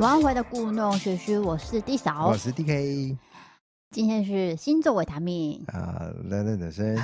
[0.00, 3.18] 晚回的故弄玄虚，我是 D 嫂，我是 DK。
[3.90, 6.96] 今天是星座维他命啊，冷冷的声。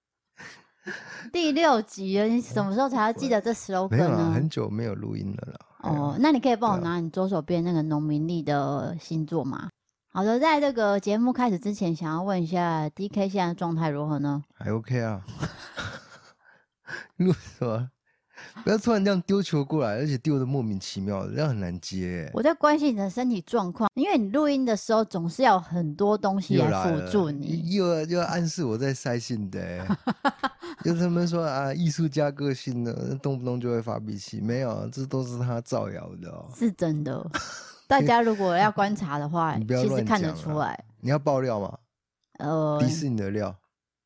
[1.32, 4.16] 第六集了，你 什么时候才要记得这 slogan 呢？
[4.18, 5.58] 没有，很久没有录音了啦。
[5.78, 9.70] 哦，那你可以帮我拿你左手边那个农民历的星座吗？
[10.12, 14.42] 好的，在这个节目开始之前，想要问一下 DK 现在状态如何呢？
[14.54, 15.24] 还 OK 啊。
[17.16, 17.88] 录什么？
[18.64, 22.30] 不要突然这样丢球过来，而且丢的莫名其妙的，这样很难接、欸。
[22.34, 29.86] 我在关心你的身体状况，因为你录音的时候总是要很多东西来辅助你，又要又要暗示我在塞信的、欸。
[30.82, 37.24] 就他们说啊，艺术家个性呢，动不动就会发脾气，没有，这都是他造谣的是真的。
[37.86, 40.84] 大家如果要观察的话， 其实看得出来。
[41.00, 41.78] 你要爆料吗？
[42.38, 43.54] 呃，迪士尼的料。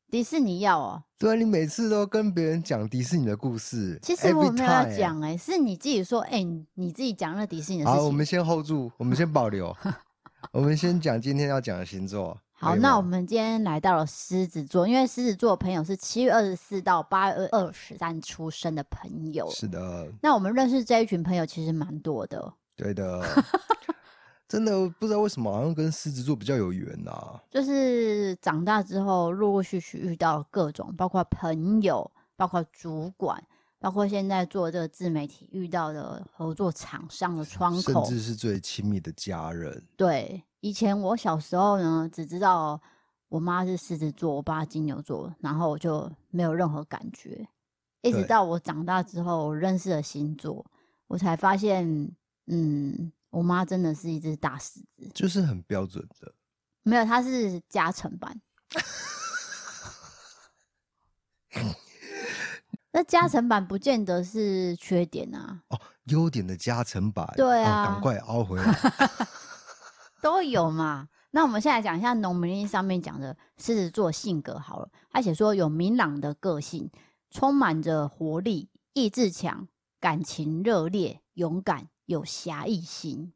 [0.09, 3.97] 迪士尼要哦，对啊，你每次都跟别人讲迪士尼的故事。
[4.01, 8.01] 其实我没有要讲哎、欸，是你自己说哎、欸，你自己讲那迪士尼的事情。
[8.01, 9.75] 好，我们先 hold 住，我们先保留，
[10.51, 12.37] 我们先讲今天要讲的星座。
[12.51, 19.49] 好，那我们今天来到了狮子座，因为狮子座的朋友是七月二十四到八月二十三出生的朋友。
[19.51, 22.53] 是的，那我们认识这一群朋友其实蛮多的。
[22.75, 23.23] 对的。
[24.47, 27.41] 真的不知道为什么，好像跟狮子座比较有缘呐、啊。
[27.49, 33.43] 就是长大之后，陆陆续续遇到各种，包括朋友，包括主管，
[33.79, 39.83] 包括现在做这个自媒体遇到的合作厂商的窗口，甚至是最亲密的家人。
[39.97, 42.79] 对，以前我小时候呢，只知道
[43.29, 47.47] 我妈是狮子座，我爸金牛座，然后我就没有任何感觉。
[48.03, 50.63] 一直到我长大之后，我认识了星座，
[51.07, 52.11] 我才发现，
[52.45, 53.11] 嗯。
[53.35, 56.33] 我妈真的是一只大狮子，就是很标准的。
[56.83, 58.39] 没有，她是加成版。
[62.93, 65.61] 那加成版不见得是缺点啊。
[65.67, 67.29] 哦，优点的加成版。
[67.35, 68.73] 对啊，赶、哦、快凹回来。
[70.23, 71.09] 都有嘛？
[71.31, 74.89] 那我们现在讲一下农民历上面讲的狮子座性格好了。
[75.09, 76.89] 他写说有明朗的个性，
[77.31, 79.67] 充满着活力，意志强，
[79.99, 81.89] 感情热烈，勇敢。
[82.05, 83.33] 有侠义心，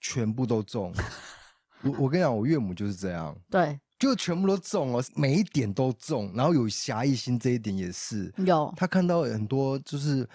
[0.00, 0.92] 全部都中。
[1.82, 6.30] 我我跟你讲，我岳母就是这样，对，就全部都中了，每一点都中。
[6.34, 8.72] 然后有侠义心这一点也是有。
[8.76, 10.28] 他看到很多就是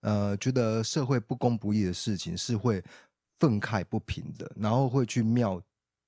[0.00, 2.82] 呃，觉得社会不公不义的事情是会
[3.38, 5.60] 愤慨不平的，然后会去庙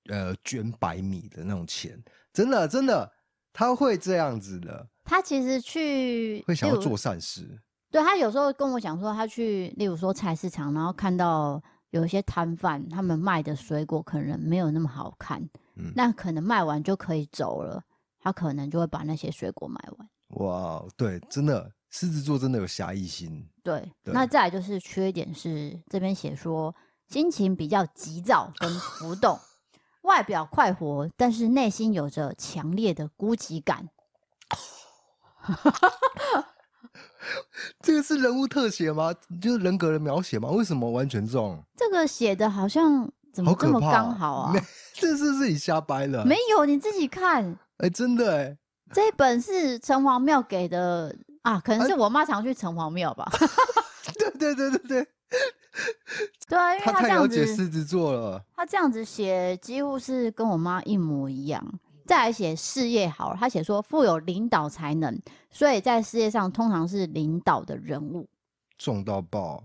[0.07, 3.13] 呃捐百米的那种钱，真的真的
[3.53, 4.89] 他会这样子的。
[5.05, 7.61] 他其实去会想要做善事。
[7.91, 15.41] 对，他有时候跟我讲说，他去，例如说菜市场，然后看到有一些摊贩，他们卖的水果可能没有那么好看，
[15.77, 17.83] 嗯，那可能卖完就可以走了，
[18.21, 20.09] 他可能就会把那些水果买完。
[20.47, 23.49] 哇，对，真的，狮子座真的有侠义心。
[23.63, 26.75] 对，对，那再来就是缺点是这边写说
[27.09, 29.39] 心情比较急躁跟浮动，
[30.03, 33.89] 外表快活，但是内心有着强烈的孤寂感。
[37.83, 39.13] 这个是人物特写吗？
[39.41, 40.49] 就是人格的描写吗？
[40.51, 41.63] 为什么完全中？
[41.77, 44.53] 这个写的好像怎么这么刚好啊？
[44.53, 44.61] 好
[44.95, 46.25] 这是自己瞎掰了。
[46.25, 47.45] 没有，你自己看。
[47.79, 48.57] 哎、欸，真的哎，
[48.93, 53.25] 这一本是城隍庙给的啊，可能是我妈常去城隍庙吧。
[53.31, 55.07] 啊、对对对对对，
[56.49, 58.43] 对啊，因为他这样子，他太了解狮子座了。
[58.57, 61.65] 他这样子写，几乎是跟我妈一模一样。
[62.09, 65.21] 再来写事业好了，他写说富有领导才能，
[65.51, 68.27] 所以在事业上通常是领导的人物，
[68.79, 69.63] 重到爆，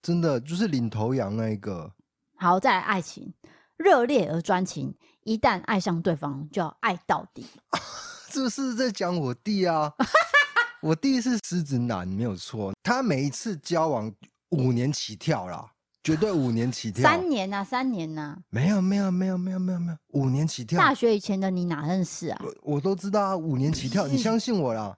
[0.00, 1.92] 真的就是领头羊那一个。
[2.36, 3.34] 好，再来爱情，
[3.76, 7.44] 热烈而专情，一旦爱上对方就要爱到底。
[8.30, 9.92] 这是在讲我弟啊，
[10.82, 14.14] 我弟是狮子男，没有错，他每一次交往
[14.50, 15.72] 五年起跳啦。
[16.02, 20.78] 绝对五年起跳，三年呐，三年呐，没有没有没有没有没有没有，五年起跳。
[20.78, 22.40] 大学以前的你哪认识啊？
[22.42, 24.96] 我我都知道啊，五年起跳， 你相信我啦。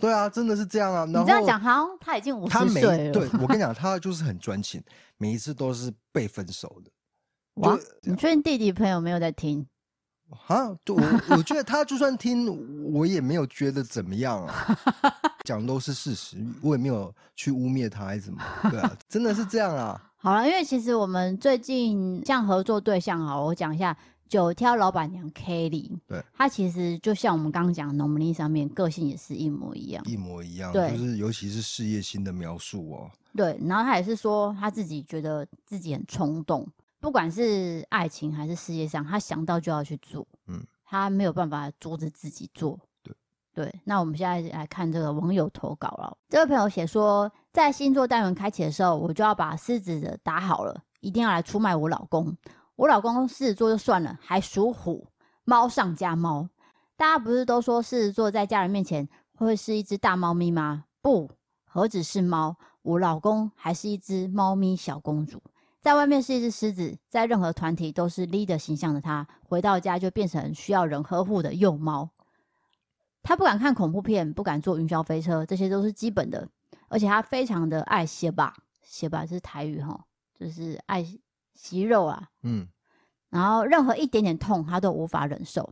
[0.00, 1.04] 对啊，真的是这样啊。
[1.06, 3.12] 然后你这样讲，好，他已经五十岁了。
[3.12, 4.82] 对， 我跟你讲，他就是很专情，
[5.18, 6.90] 每一次都是被分手的。
[7.54, 9.66] 哇，你确定弟弟朋友没有在听？
[10.48, 14.78] 啊，我我觉得他就算听，我也没有觉得怎么样啊。
[15.44, 18.42] 讲的都是事实，我也没有去污蔑他还是什么。
[18.70, 20.00] 对啊，真的是这样啊。
[20.24, 23.94] 好了，因为其实我们最近像合作对象哈，我讲一下
[24.26, 33.10] 九挑老板娘 Kelly，对，她其实就像我们刚刚讲农民历上面个性也是一模一样，一模一样，对，就是尤其是事业心的描述哦。
[33.36, 36.66] 对，然后她也是说她自己觉得自己很冲动，
[37.00, 42.80] 不管是爱情还是事业上，她想到就要去做，嗯，她没有办法阻止自己做。
[43.54, 46.16] 对，那我们现在来看这个网友投稿了。
[46.28, 52.36] 这位朋友写说，在星座单元开启的时候，我就要把狮子的打好了，一定要来出卖我老公。
[52.74, 55.06] 我老公狮子座就算了，还属虎，
[55.44, 56.48] 猫上加猫。
[56.96, 60.84] 大家不是都说狮子座在家人面前会是一只大猫咪吗？
[61.00, 61.30] 不，
[61.64, 65.40] 何止是猫，我老公还是一只猫咪小公主。
[65.80, 72.08] 在外面是一只狮子，在任何团体都是 leader 形象的他，回到家就变成需要人呵护的幼猫。
[73.24, 76.46] 他不敢看恐怖片，不敢坐云霄飞车，这些都是基本的。
[76.88, 79.98] 而且他非常的爱血吧，血吧这是台语哈，
[80.38, 81.04] 就是爱
[81.54, 82.28] 息肉啊。
[82.42, 82.68] 嗯，
[83.30, 85.68] 然后任何一点点痛，他都无法忍受。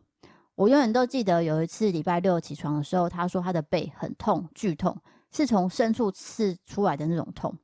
[0.54, 4.96] 我永远都记得有一次礼拜六起床的时候，他说他的背很痛，剧痛，
[5.30, 7.54] 是从深处刺出来的那种痛。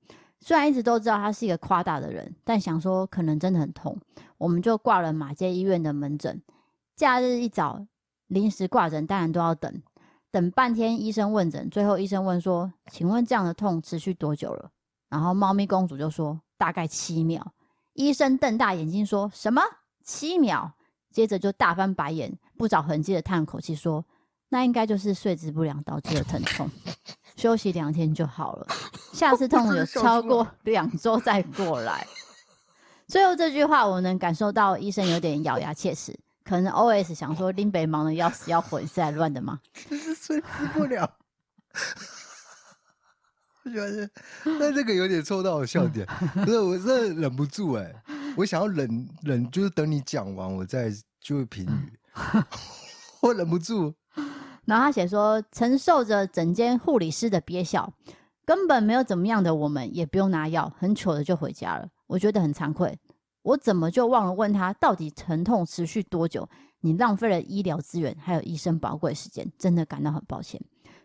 [0.41, 3.99] 虽然一直都知道他是一个夸大的人，但想说可能真的很痛，
[4.37, 6.41] 我们就挂了马街医院的门诊。
[6.95, 7.85] 假日一早
[8.29, 9.83] 临时挂诊，当然都要等，
[10.31, 14.71] 等半天医生问诊，最后医生问说：“请问这样的痛持续多久了？”
[15.11, 17.53] 然后猫咪公主就说：“大概七秒。”
[17.95, 19.61] 医生瞪大眼睛说：“什么？
[20.05, 20.73] 七秒？”
[21.11, 24.05] 接着就大翻白眼，不着痕迹的叹口气说
[24.51, 26.71] ：“那应该就是睡姿不良导致的疼痛。”
[27.35, 28.67] 休息两天就好了，
[29.13, 32.07] 下次痛有超过 两周再过来。
[33.07, 39.61] 最后这句话，我能感受到医生有点咬牙切齿，可能 OS 想说林北忙的要死要活，是来乱的吗？
[39.91, 41.09] 这是睡姿不了。
[43.65, 44.11] 我觉得，
[44.59, 46.07] 但这个有点抽到我笑点，
[46.47, 47.95] 不是，我真的忍不住哎、欸，
[48.35, 50.91] 我想要忍忍，就是等你讲完，我再
[51.21, 51.93] 就评语。
[53.21, 53.95] 我忍不住。
[54.65, 57.93] 然后他写说，承受着整间护理师的憋笑，
[58.47, 61.87] 根本没有怎么样的我们，也不用拿药，很糗的就回家了。
[62.07, 62.99] 我觉得很惭愧，
[63.49, 66.47] 我怎么就忘了问他，到底疼痛持续多久？
[66.81, 70.61] 你浪费了医疗资源，还有医生宝贵时间，真的感到很抱歉。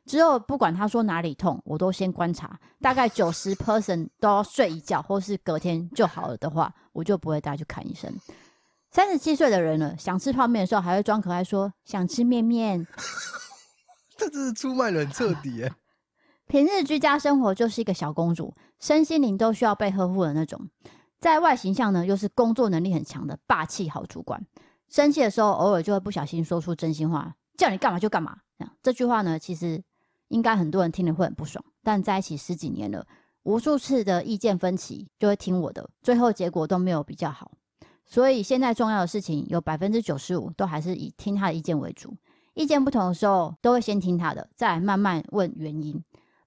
[0.05, 8.13] 之后不管他说哪里痛，我都先观察，大概九十 percent 都要睡一觉，或是隔天就好了的话，我就不会带去看医生。
[8.91, 12.85] 三十七岁的人了，想吃泡面的时候还会装可爱说想吃面面。
[14.17, 15.71] 这真是出卖人彻底哎！
[16.45, 20.69] 平日居家生活就是一个小公主，身心灵都需要被呵护的那种。
[21.23, 24.45] 在外形象呢，又是工作能力很强的霸气好主管。
[24.89, 28.39] 生气的时候，偶尔就会不小心说出真心话，叫你干嘛就干嘛。
[28.57, 29.81] 这样这句话呢，其实
[30.27, 31.63] 应该很多人听了会很不爽。
[31.81, 33.07] 但在一起十几年了，
[33.43, 37.53] 无数次的意见分歧，就会听我的，最后结果都没有比较好。
[38.03, 42.13] 所以现在重要的事情，有百分之九十五都还是以听他的意见为主。
[42.53, 46.03] 意见不同的时候，都会先听他的，再慢慢问原因。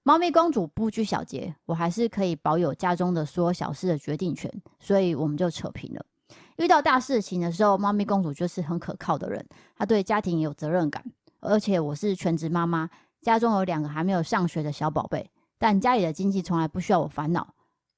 [0.07, 4.49] 猫咪公主不拘小节，我还是可以保有家中的所有小事的决定权，
[4.79, 6.05] 所以我们就扯平了。
[6.55, 9.45] 遇到大事情的时候，猫咪公主就是很可靠的人，
[9.75, 11.03] 她对家庭也有责任感。
[11.41, 12.89] 而且我是全职妈妈，
[13.21, 17.53] 家中有两个还没有上学的小宝贝，但家里的经济从来不需要我烦恼，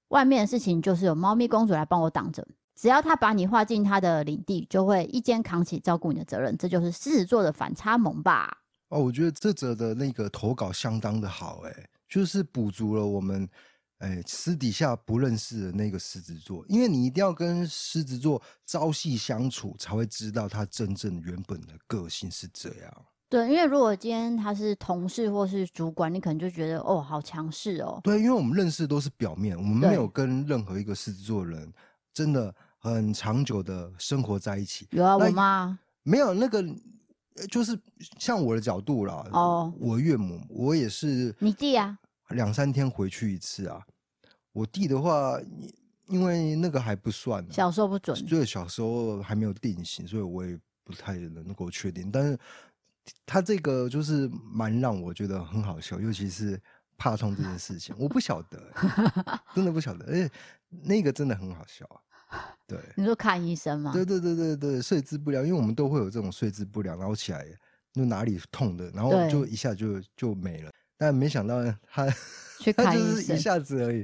[0.07, 2.43] 外面的事情就是有猫咪公主来帮我挡着。
[2.75, 6.57] 只要她把你划进她的领地，就会一肩扛起照顾你的责任。
[6.57, 8.57] 这就是狮子座的反差萌吧？
[8.87, 11.71] 哦，我觉得这则的那个投稿相当的好，哎，
[12.09, 13.47] 就是补足了我们
[13.99, 23.05] 哎私底下不认识的那个狮子座，因为你一定要跟狮子座朝夕相处，才会知道他真正原本的个性是这样。
[23.29, 28.01] 对，因为如果今天他是同事或是主管，你可能就觉得哦，好强势哦。
[28.03, 31.71] 对，因为我们认识都是表面，我们没有跟任何一个狮子座人
[32.13, 32.53] 真的。
[32.81, 36.63] 很长久的生活在一起，有啊，我妈没有那个，
[37.47, 37.79] 就是
[38.19, 39.25] 像我的角度啦。
[39.31, 41.33] 哦，我岳母，我也是。
[41.39, 41.97] 你弟啊？
[42.29, 43.81] 两三天回去一次啊。
[44.51, 45.39] 我弟的话，
[46.07, 52.11] 因为那个还不算，小时候不准，就是小时候还没有定型，所以我也不太能够确定。
[52.11, 52.37] 但是
[53.25, 56.59] 他这个就是蛮让我觉得很好笑，尤其是
[56.97, 58.59] 怕痛这件事情，我不晓得，
[59.53, 60.29] 真的不晓得，而且
[60.83, 62.01] 那个真的很好笑啊。
[62.67, 63.91] 对，你说看医生吗？
[63.93, 67.45] 对对对对对，睡姿不良，因为我们都会有这种睡姿不良，然后起来
[67.93, 70.71] 就哪里痛的，然后就一下就就没了。
[70.97, 72.05] 但没想到他
[72.75, 74.03] 他就是一下子而已，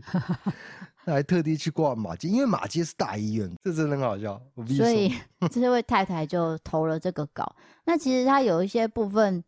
[1.05, 4.41] 他还特地去挂马街，因为马街是大医院，这真的很好笑。
[4.75, 5.13] 所以
[5.51, 7.55] 这位太太就投了这个稿。
[7.83, 9.43] 那其实他有一些部分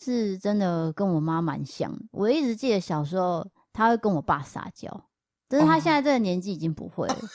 [0.00, 1.92] 是真的跟我妈蛮像。
[2.12, 5.08] 我一直记得小时候他会跟我爸撒娇，
[5.48, 7.14] 但是他现在这个年纪已经不会了。
[7.14, 7.28] 哦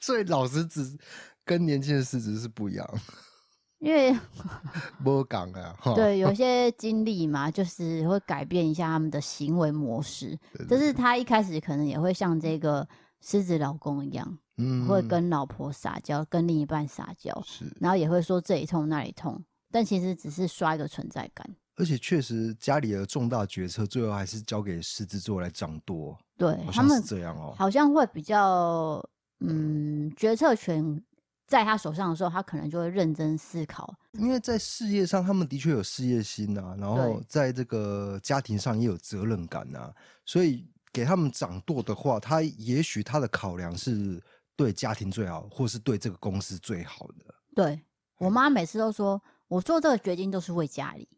[0.00, 0.96] 所以老狮子
[1.44, 2.86] 跟年轻的狮子是不一样，
[3.80, 4.12] 因为
[5.04, 10.38] 不讲啊，对，有些经历嘛，就是会改变一下他们的行为模式。
[10.68, 12.86] 就是他一开始可能也会像这个
[13.20, 21.48] 狮子老公一样，嗯，会跟老婆撒娇，跟另一半撒娇，是，然后也会说这里痛那里痛，但其实只是刷一个存在感。
[21.76, 29.00] 而且确实家里的重大决策最后还是交给狮子座来掌舵，对，他们这样哦，好像会比较。
[29.40, 31.02] 嗯，决策权
[31.46, 33.94] 在他手上的时候，他可能就会认真思考。
[34.12, 44.20] 因为在事业上，他们的确有事业心啊，然后在这个家庭上也有责任感啊，所以给他们掌舵的话，他也许他的考量是
[44.56, 47.34] 对家庭最好，或是对这个公司最好的。
[47.54, 47.80] 对，
[48.18, 51.08] 我妈每次都说，我做这个决定都是为家里。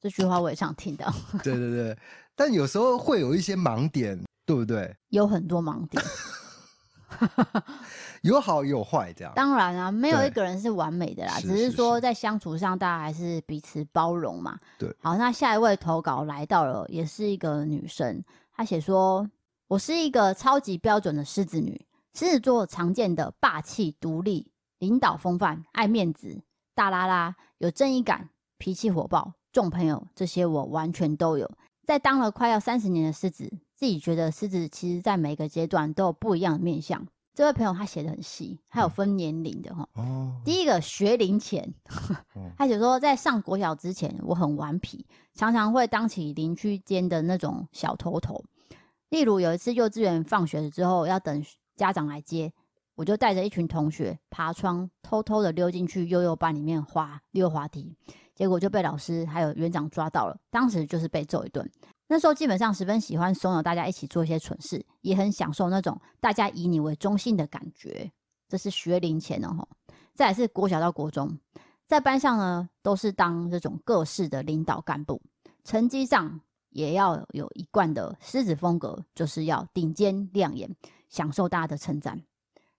[0.00, 1.12] 这句话我也常听到。
[1.42, 1.98] 对对对，
[2.34, 4.94] 但有时候会有一些盲点，对不对？
[5.10, 6.02] 有很多盲点，
[8.22, 9.32] 有好有坏，这样。
[9.34, 14.58] 当然啊，没有一个人是完美的啦，只是说在相处上，大家还是彼此包容嘛。
[14.78, 14.94] 对。
[15.00, 18.22] 好，那下一位投稿来到了，也是一个女生，
[18.54, 19.28] 她写说
[19.68, 26.40] ：“我是一个超级标准的狮子女，狮子座常见的霸气、独立、领导风范、爱面子、
[26.74, 28.28] 大拉拉、有正义感、
[28.58, 31.50] 脾气火爆。”重朋友，这些我完全都有。
[31.84, 37.04] 在当了快要三十年的狮子，自己觉得狮子其实在每个阶段都有不一样的面相。
[37.34, 39.88] 这位朋友他写的很细，他有分年龄的哈。
[39.94, 40.40] 哦。
[40.44, 41.74] 第一个学龄前，
[42.56, 48.44] 他写说在上国小之前，我很顽皮，常常会当起邻居间的那种小头头。
[49.08, 52.52] 例如有一次幼稚园放学之后要等家长来接，
[52.94, 57.92] 我就带着一群同学爬窗，偷偷的溜进去幼幼班里面滑溜滑梯。
[58.34, 61.68] 结果就被老师还有园长抓到了，当时就是被揍一顿。
[62.12, 68.12] 那时候基本上十分喜欢怂恿大家一起做一些蠢事，也很享受那种大家以你为中心的感觉。
[68.50, 69.66] 这是学龄前的吼，
[70.12, 71.38] 再来是国小到国中，
[71.88, 75.22] 在班上呢都是当这种各式的领导干部，
[75.64, 76.38] 成绩上
[76.68, 80.70] 也要有一贯的狮子风格，就是要顶尖亮眼，
[81.08, 82.22] 享受大家的称赞。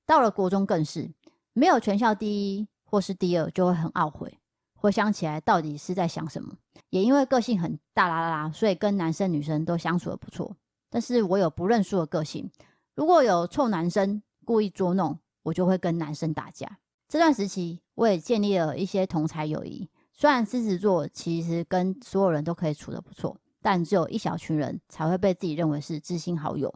[0.06, 1.12] 到了国中更是
[1.54, 4.38] 没有全校第一或是第二，就会很懊悔。
[4.84, 6.58] 回想起来，到底是在想什么？
[6.90, 10.54] 也因为个性很大啦啦啦，所以跟男生女生都相处得不错。
[10.90, 12.52] 但是我有不认输的个性，
[12.94, 16.80] 如果有臭男生故意捉弄，我就会跟男生打架。
[17.08, 19.90] 这段时期，我也建立了一些同才友谊。
[20.12, 26.74] 虽然狮子座其实跟所有人都可以处得不错，但只有一小群人才会被自己认为是知心好友。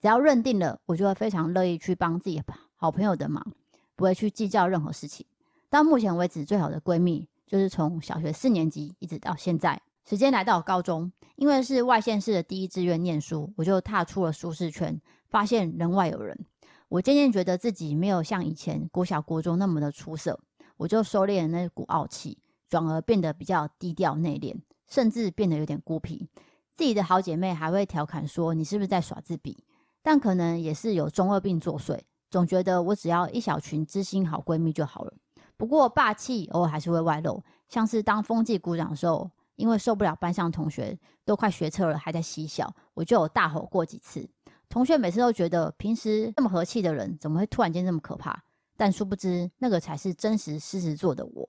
[0.00, 2.42] 只要认定了，我就会非常乐意去帮自己
[2.76, 3.52] 好朋友的忙，
[3.94, 5.26] 不会去计较任何事情。
[5.68, 7.28] 到目前为止，最好的闺蜜。
[7.50, 16.46] 就是从小学四年级一直到现在，时间来到高中，因为是外县市的第一志愿念书，我就踏出了舒适圈，发现人外有人。
[16.88, 20.38] 我渐渐觉得自己没有像以前国小国中那么的出色，
[20.76, 22.38] 我就收敛那股傲气，
[22.68, 24.54] 转而变得比较低调内敛，
[24.86, 26.28] 甚至变得有点孤僻。
[26.72, 29.64] 自己的好姐妹还会调侃说：“你是不是在耍自闭？”
[30.02, 31.98] 但可能也是有中二病作祟，
[32.30, 35.12] 总觉得我只要一小群知心好闺蜜就好了。
[35.60, 44.26] 不过霸气偶尔还是会外露，像是当风纪鼓掌的时候，因为受不了班上同学都快学车了还在嬉笑，我就有大吼过几次。
[44.70, 48.42] 同学每次都觉得平时这么和气的人，怎么会突然间这么可怕？
[48.74, 51.46] 但殊不知那个才是真实狮子座的我。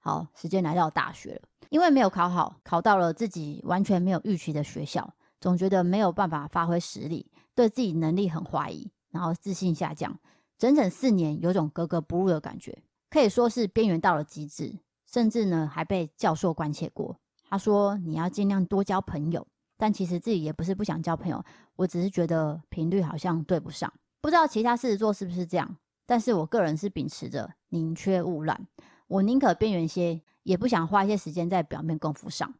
[0.00, 10.14] 好，时间来到大学了，因为没有考好，考到了自己完全没有预期的学校，总觉得没有办法发挥实力，对自己能力很怀疑，然后自信下降，
[10.58, 12.82] 整整四年，有种格格不入的感觉。
[13.10, 17.16] 可以说是边缘到了极致，甚至呢还被教授关切过。
[17.48, 19.46] 他说：“你要尽量多交朋友。”
[19.78, 21.44] 但其实自己也不是不想交朋友，
[21.76, 23.92] 我只是觉得频率好像对不上。
[24.22, 28.66] 不知道其他狮子座是不是这样，但是我个人是秉持着宁缺毋滥，
[29.06, 32.54] 我宁可边缘些，也不想花一些时间在表面功夫上。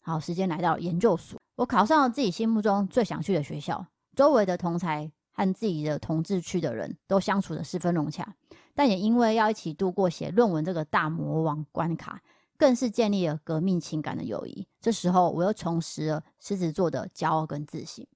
[0.00, 3.86] 好，时间来到研究所，我考上了自己心目中最想去的学校，
[4.16, 8.34] 周围的同侪和自己的同志区的人都相处得十分融洽。
[8.74, 12.20] 但也因为要一起度过写论文这个大魔王关卡，
[12.58, 14.66] 更是建立了革命情感的友谊。
[14.80, 18.06] 这时候，我又重拾了狮子座的骄傲跟自信。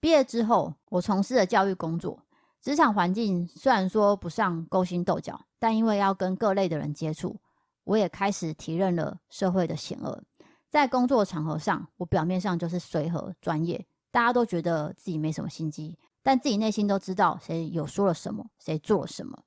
[0.00, 2.22] 毕业之后，我从事了教育工作，
[2.60, 7.38] 职场环境虽然说不上勾心斗角，但因为要跟各类的人接触，
[7.84, 10.22] 我也开始体认了社会的险恶。
[10.70, 19.42] 在工作场合上，我表面上就是随和专业，大家都觉得自己没什么心机，但自己内心都知道谁有说了什么，谁做了什么。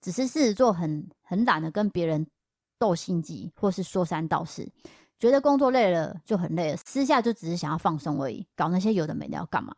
[0.00, 2.26] 只是狮子座很很懒得跟别人
[2.78, 4.68] 斗心机，或是说三道四，
[5.18, 9.74] 觉得工作累了就很累了，私下就只是想要放松而已，搞那些有的没的要干嘛？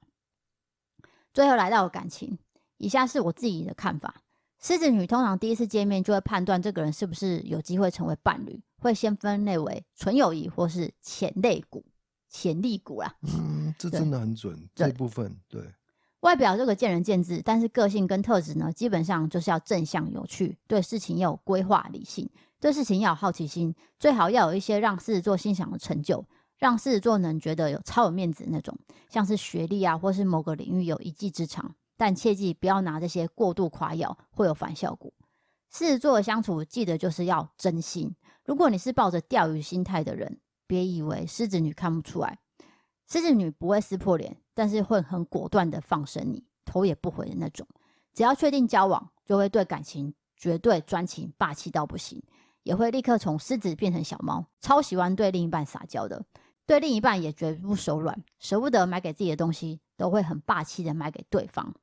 [1.34, 2.38] 最后来到感情，
[2.78, 4.22] 以下是我自己的看法：
[4.58, 11.84] 狮子女通常第一次见面就会判断这个人是不是有机会成为伴侣，会先分类为纯友谊或是潜力股、
[12.30, 13.14] 潜力股啦。
[13.20, 15.62] 嗯，这真的很准，这部分对。
[16.24, 22.26] 外表这个见仁见智，但是个性跟特质呢，基本上就是要正向、有趣，对事情要有规划、理性，
[22.58, 26.24] 对事情要有好奇心，最好要有一些让狮子座欣赏的成就，
[26.56, 28.74] 让狮子座能觉得有超有面子那种，
[29.10, 35.12] 像是学历啊，或是某个领域有一技之长，但切记不要拿这些过度夸耀，会有反效果。
[35.70, 38.16] 狮子座的相处，记得就是要真心。
[38.46, 42.38] 如果你是抱着钓鱼心态的人，别以为狮子女看不出来，
[43.10, 47.66] 狮子女不会撕破脸，但是会很果断的放生你，头也不回的那种。
[48.14, 52.22] 只要确定交往，就会对感情绝对专情，霸气到不行，
[52.62, 56.24] 也会立刻从狮子变成小猫，超喜欢对另一半撒娇的，
[56.64, 61.74] 对另一半也绝不手软，舍不得买给自己的东西，都会很霸气的买给对方。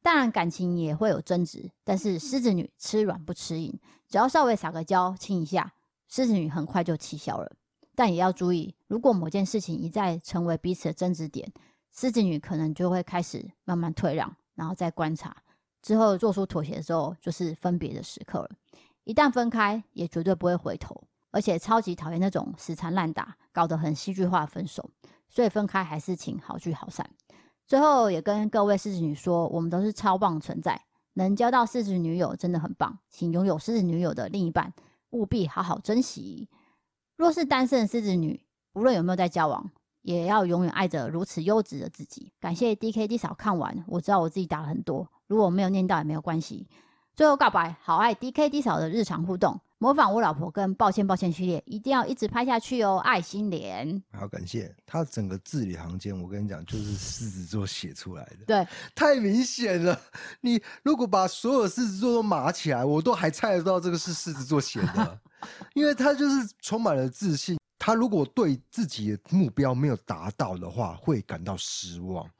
[0.00, 3.76] 当然感情也会有争执，但是狮子女吃软不吃硬，
[4.08, 5.72] 只要稍微撒个娇亲一下，
[6.08, 7.50] 狮子女很快就气消了。
[7.96, 11.52] 但也要注意，如果某件事情一再成为彼此的争执点，
[11.92, 15.36] 狮子女可能就会开始慢慢退让，然后再观察。
[15.82, 18.50] 之后做出妥协的时候，就是分别的时刻了。
[19.04, 24.90] 一旦分开，也绝对不会回头，而且超级讨厌那种死缠烂打、搞得很戏剧化的分手。
[25.28, 27.08] 所以分开还是请好聚好散。
[27.66, 30.80] 最后也跟各位狮子女说，我们都是超棒的存在，
[31.14, 34.72] 能交到狮子女友真的很棒，请拥有狮子女友的另一半
[35.10, 36.48] 务必好好珍惜。
[37.16, 39.70] 若是单身的狮子女，无论有没有在交往，
[40.02, 42.32] 也要永远爱着如此优质的自己。
[42.40, 45.08] 感谢 DKD 嫂看完，我知道我自己打了很多。
[45.26, 46.66] 如果没有念到也没有关系。
[47.14, 54.00] 最后告白，好爱 DKD 嫂的日常互动，模仿我老婆跟抱歉抱歉系列，一定要一直拍下去哦，爱心脸。
[54.12, 60.00] 好，感谢他整个字里行间，我跟你讲，就是狮子座写出来的，对，太明显了。
[60.42, 65.20] 你如果把所有狮子座都码起来，我都还猜得到这个是狮子座写的，
[65.74, 67.58] 因为他就是充满了自信。
[67.88, 72.30] 他如果对自己的目标没有达到的话，会感到失望。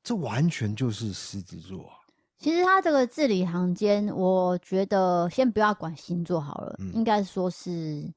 [0.00, 1.90] 这完全就是狮子座。
[2.38, 8.08] 其实他这个字里行间，我觉得先不要管星座好了，嗯、应该说是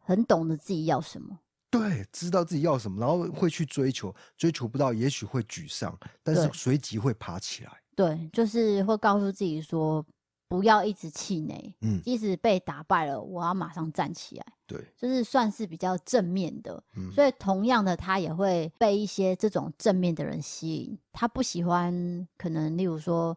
[0.00, 1.38] 很懂得自己要什么。
[1.70, 7.70] 对，知道自己要什么，然后会去追求，追求不到，也许会沮丧，但是随即会爬起来。
[7.94, 10.04] 对，就是会告诉自己说，
[10.48, 14.46] 不要一直气馁，嗯，即使被打败了，我要马上站起来。
[14.66, 16.82] 对，就是算是比较正面的。
[16.96, 20.98] 嗯，所以同样的，他也会被一些这种正面的人吸引。
[21.12, 23.36] 他不喜欢，可能例如说。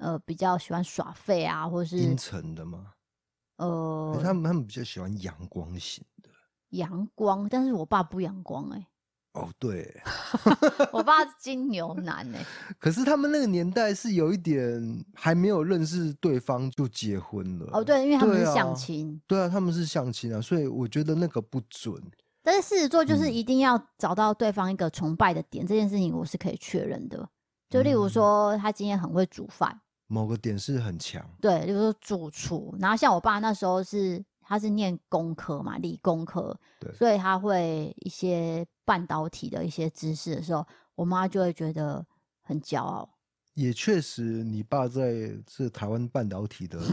[0.00, 2.92] 呃，比较喜欢耍废啊，或是阴沉的吗？
[3.56, 6.30] 呃，他们他们比较喜欢阳光型的。
[6.68, 8.86] 阳光，但是我爸不阳光哎、欸。
[9.34, 9.94] 哦，对，
[10.92, 12.46] 我爸是金牛男哎、欸。
[12.80, 17.68] 可是他们那个年代是有一点还没有认识对方就结婚了。
[17.72, 19.26] 哦，对，因为他们是相亲、啊。
[19.26, 21.94] 对啊，他们是相亲啊，所以我觉得那个不准。
[22.42, 27.28] 但是狮子座就是一定要找到对方一个崇拜的点，嗯、这件事情我是可以确认的。
[27.68, 29.78] 就例如说，他今天很会煮饭。
[30.06, 32.74] 某个点是很强，对，就是说主厨。
[32.80, 42.04] 然后像我爸那时候是，他是念工科嘛，理工科，对，所以他会一些半导体的一些知识的时候，我妈就会觉得
[42.42, 43.08] 很骄傲。
[43.52, 46.80] 也确实，你爸在是台湾半导体的。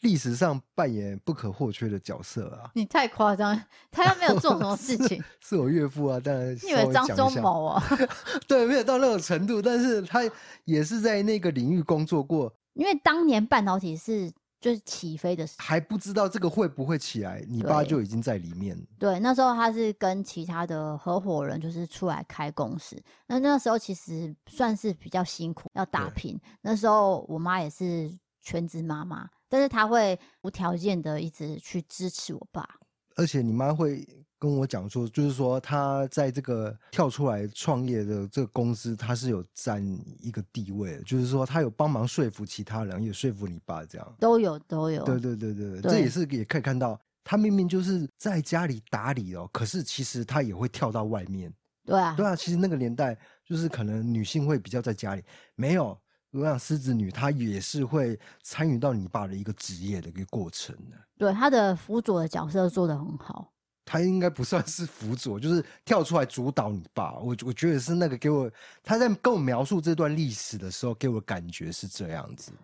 [0.00, 2.70] 历史上扮演不可或缺的角色啊！
[2.74, 5.22] 你太夸张，他又没有做什么 事情。
[5.40, 6.54] 是，是我岳父啊，当然。
[6.62, 7.82] 你以为张忠谋啊？
[8.48, 10.22] 对，没有到那种程度，但是他
[10.64, 12.50] 也是在那个领域工作过。
[12.72, 14.32] 因为当年半导体是
[14.66, 18.76] 就是起飞的时候，还不知道这个会不会起来，你爸就已经在里面。
[18.98, 23.00] 对，那时候他是跟其他的合伙人就是出来开公司。
[23.28, 26.36] 那那时候其实算是比较辛苦，要打拼。
[26.62, 29.28] 那时候我妈也是全职妈妈。
[29.48, 32.68] 但是她会无条件的一直去支持我爸，
[33.14, 34.04] 而且你妈会
[34.38, 39.82] 跟我讲说，就是说他在这个跳出来创业的这个公司，他是有占
[40.20, 51.52] 一个地位的，就是说他有帮忙说服其他人，也说服你爸这样，都有都有，对对对对，对这也是也可以看到，他明明就是在家里打理哦，可是其实他也会跳到外面，
[51.84, 55.22] 对啊，对啊，其实那个年代就是可能女性会比较在家里，
[55.54, 55.98] 没有。
[56.32, 60.96] 我想狮子女她也是会参与到你爸的一个职业的一个过程的。
[61.16, 63.50] 对，她的辅佐的角色做得很好。
[63.86, 67.14] 她应该不算是辅佐，就是跳出来主导你爸。
[67.14, 68.50] 我我觉得是那个给我
[68.82, 72.58] 他在跟我描述这段历史的时候，给我感觉是这样子的。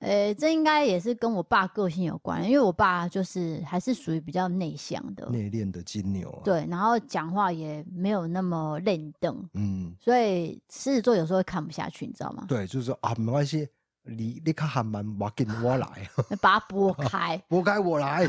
[0.00, 6.44] 呃、欸，这应该也是跟我爸个性有关，因为我爸就是还是属于比较内向的、内敛的金牛、啊。
[6.44, 12.44] 对，然后讲话也没有那么认瞪，嗯，所以狮子座有时候会看不下去，你知道吗？
[12.46, 13.66] 对，就是说啊，没关系，
[14.02, 15.88] 你你看还蛮我给我来，
[16.42, 18.26] 把它拨开， 拨开我来，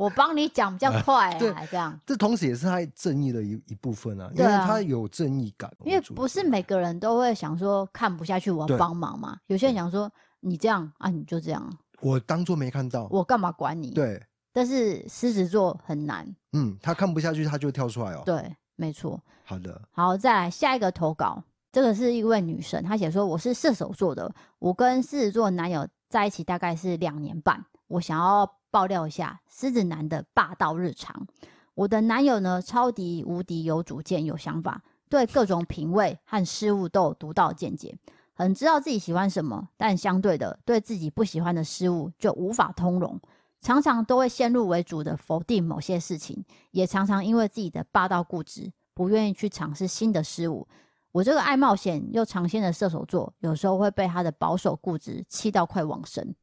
[0.00, 2.00] 我帮你讲比较快、啊，对，这样。
[2.06, 5.70] 这同时也是他正义的一一部分啊，因为他有正义感。
[5.84, 9.38] 因为不是每个人都会想说看不下去，我要帮忙嘛。
[9.46, 10.10] 有些人想说。
[10.42, 13.90] 你这样啊，你就这样，我当做没看到，我干嘛管你？
[13.90, 14.18] 对，
[14.54, 18.22] 但是狮子座很难，嗯，他看不下去，他就跳出来哦。
[18.24, 19.22] 对，没错。
[19.44, 27.62] 好的，好，再来下一个投稿，这个是一位女生，她写说：“我是射手座的，我跟狮子座男友在一起大概是两年半。
[27.86, 31.26] 我想要爆料一下狮子男的霸道日常。
[31.74, 37.96] 我的男友呢，超级无敌有主见、有想法，对各种品味和事物都有独到见解，
[38.34, 43.18] 很知道自己喜欢什么，但相对的，对自己不喜欢的事物就无法通融，
[43.60, 50.66] 常常都会先入为主的否定某些事情，也常常因为自己的霸道固执，不愿意去尝试新的事物。”
[51.12, 56.34] 我这个爱冒险又尝鲜的射手座，有时候会被他的保守固执气到快往生。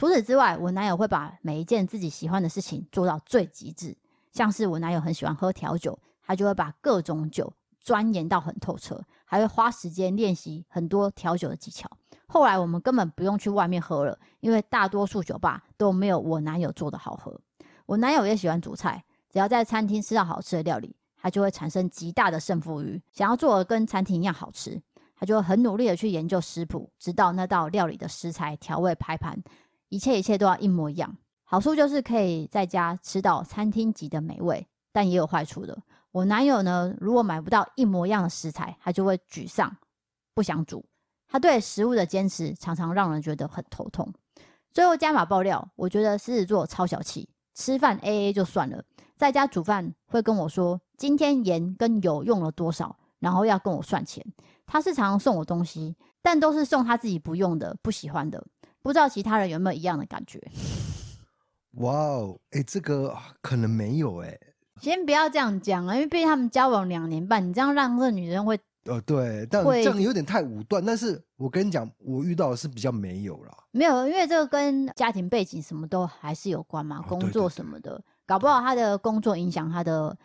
[0.00, 3.94] 除此之外，我男友会把每一件自己喜欢的事情做到最极致，
[4.32, 11.86] 像是我男友很喜欢喝调酒，他就会把各种酒钻研到很透彻，还会花时间练习很多调酒的技巧。
[12.26, 17.38] 后来我们根本不用去外面喝了，因为大多数酒吧都没有我男友做的好喝。
[17.84, 20.96] 我男友也喜欢煮菜，只要在餐厅吃到好吃的料理。
[21.20, 24.80] 他就会产生极大的胜负欲，想要做的跟餐厅一样好吃，
[25.14, 29.38] 他就很努力的去研究食谱，直到那道料理的食材、调味、排盘，
[29.90, 31.14] 一切一切都要一模一样。
[31.44, 35.76] 好处就是可以在家吃到餐厅级的美味，但也有坏处的。
[36.12, 39.76] 我男友呢，如果买不到一模一样的食材，他就会沮丧，
[40.32, 40.84] 不想煮。
[41.28, 44.12] 他对食物的坚持常常让人觉得很头痛。
[44.70, 48.82] 最后加码爆料，我觉得狮子座超小气，吃饭 AA 就算了。
[49.16, 54.24] 在家煮饭会跟我说今天盐跟油用了多少，然后要跟我算钱。
[54.66, 58.44] 他是常常送我东西，但都是送他自己不用的、不喜欢的。
[58.82, 60.40] 不知道其他人有没有一样的感觉？
[61.74, 64.40] 哇哦，哎，这个可能没有哎、欸。
[64.80, 68.58] 先不要这样讲啊，因为毕竟他们交往两年半，你这样让这个女人会……
[68.84, 70.84] 呃，对，但这样有点太武断。
[70.84, 73.54] 但是我跟你讲，我遇到的是比较没有啦。
[73.72, 77.92] 没有，因为这个跟家庭背景什么都还是有关嘛，工作什么的。
[77.92, 80.16] 哦对对对搞不好他的工作影响他的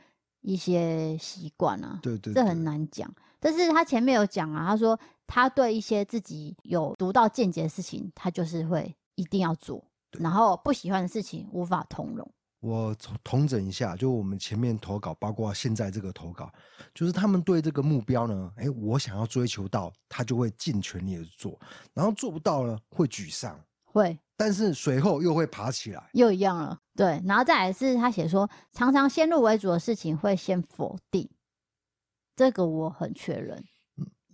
[0.41, 3.11] 一些习惯啊，对，对对，这很难讲。
[3.39, 9.83] 但是他前面有讲啊，他说他对一些自己有独到见解的事情，他就是会一定要做，
[10.19, 12.29] 然后不喜欢的事情无法通融。
[12.61, 16.51] 我统整一下，就我们前面投稿，包括现在这个投稿，
[16.95, 21.59] 就是他们对这个目标呢，哎，我想要追求到，他就会尽全力的做，
[21.93, 23.59] 然后做不到呢，会沮丧。
[23.83, 26.79] 会，但是随后又会爬起来，又一样了。
[26.95, 31.29] 对，然后再来是他写说，常常先入为主的事情会先否定，
[32.35, 33.63] 这个我很确认。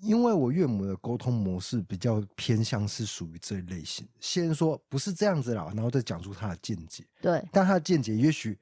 [0.02, 7.06] 嗯，因为我岳母的沟通模式比较偏向是属于这一类型，先说不是这样子啦，然后再讲出他的见解。
[7.22, 8.58] 对，但他的见解也许。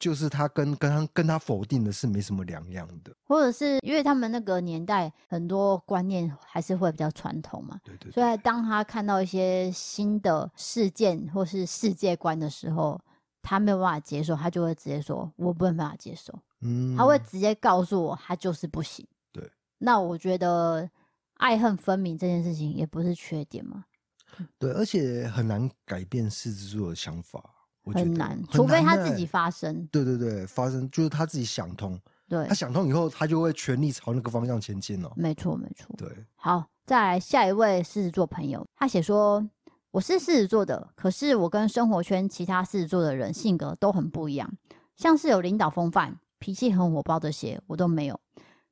[0.00, 8.12] 就是他跟跟他跟他否定的是没什么两样的，或者是因为他们那个年代很多观念还是会比较传统嘛，对对，对。
[8.12, 12.98] 所以当他看到一些新的事件或是世界观的时候，
[13.42, 16.32] 他没有办法接受，他就会直接说：“我不能办法接受。”
[16.64, 19.06] 嗯，他会直接告诉我，他就是不行。
[19.80, 19.84] 对。
[19.84, 20.88] 那我觉得
[21.34, 23.86] 爱恨分明这件事情也不是缺点嘛。
[24.58, 27.42] 对，而且很难改变狮子座的想法。
[27.92, 29.84] 很难，除非他自己发生。
[29.90, 31.98] 对对对，发生就是他自己想通。
[32.28, 35.10] 对，他想通以后，他就会全力朝那个方向前进了。
[35.16, 35.92] 没错，没错。
[35.96, 39.44] 对，好，再来下一位狮子座朋友，他写说
[39.90, 44.48] ：“我是狮子座的，可是我跟生活圈其他狮子座的人性格都很不一样，
[44.94, 48.20] 像是有领导风范、脾气很火爆这些，我都没有。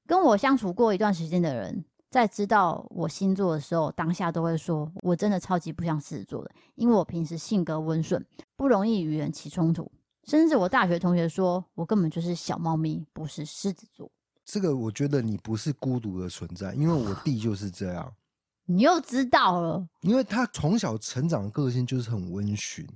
[0.09, 8.25] 跟我相处过一段时间的人。”在知道我星座的时候，当下都会说，我真的超级不像狮子座的，因为我平时性格温顺，
[8.57, 9.93] 不容易与人起冲突。
[10.25, 14.11] 甚至我大学同学说我根本就是小猫咪，不是狮子座。
[14.43, 18.11] 这个我觉得你不是孤独的存在，因为我弟就是这样。
[18.65, 22.89] 你又知道了，因为他从小成长的个性就是很温驯，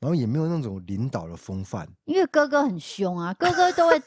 [0.00, 1.88] 然后也没有那种领导的风范。
[2.06, 4.02] 因为哥哥很凶啊，哥哥都会。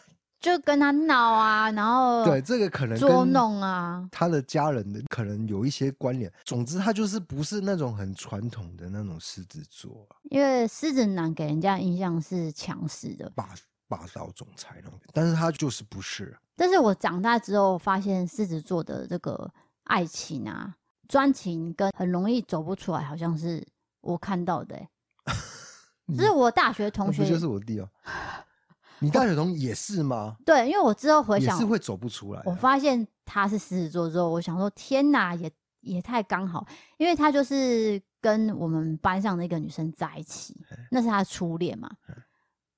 [0.45, 6.31] 就跟他闹啊，然后对这个可能捉弄啊，他的家人的可能有一些关联。
[6.43, 13.49] 总之，他就是不是那种很传统的那种狮子座，因为狮子男给人家印象是强势的，霸
[13.87, 16.37] 霸道总裁那种，但是他就是不是。
[16.55, 19.51] 但是我长大之后发现，狮子座的这个
[19.85, 20.75] 爱情啊，
[21.07, 23.65] 专情跟很容易走不出来，好像是
[24.01, 24.89] 我看到的、欸。
[26.15, 27.89] 这是我大学同学，不就是我弟哦。
[28.99, 30.37] 你大学同也是吗？
[30.45, 32.41] 对，因为我之后回想也是会走不出来。
[32.45, 36.65] 我发现他是狮子座之后，我想说天哪，也也太刚好，
[36.97, 40.55] 因为他就是跟我们班上的一个女生在一起，
[40.91, 41.89] 那是他的初恋嘛。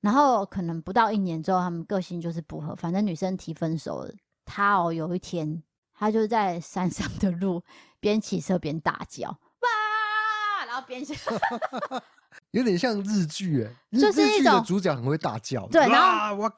[0.02, 4.14] 然后可能不到一年之后，他们个性就是不合，反正女生提分手了。
[4.46, 5.62] 他哦，有一天
[5.94, 7.62] 他就在山上的路
[8.00, 9.38] 边骑车边大叫
[10.82, 11.14] 边骑。
[12.52, 16.52] 有点像日剧哎，就是一种主角很会大叫，对，然后我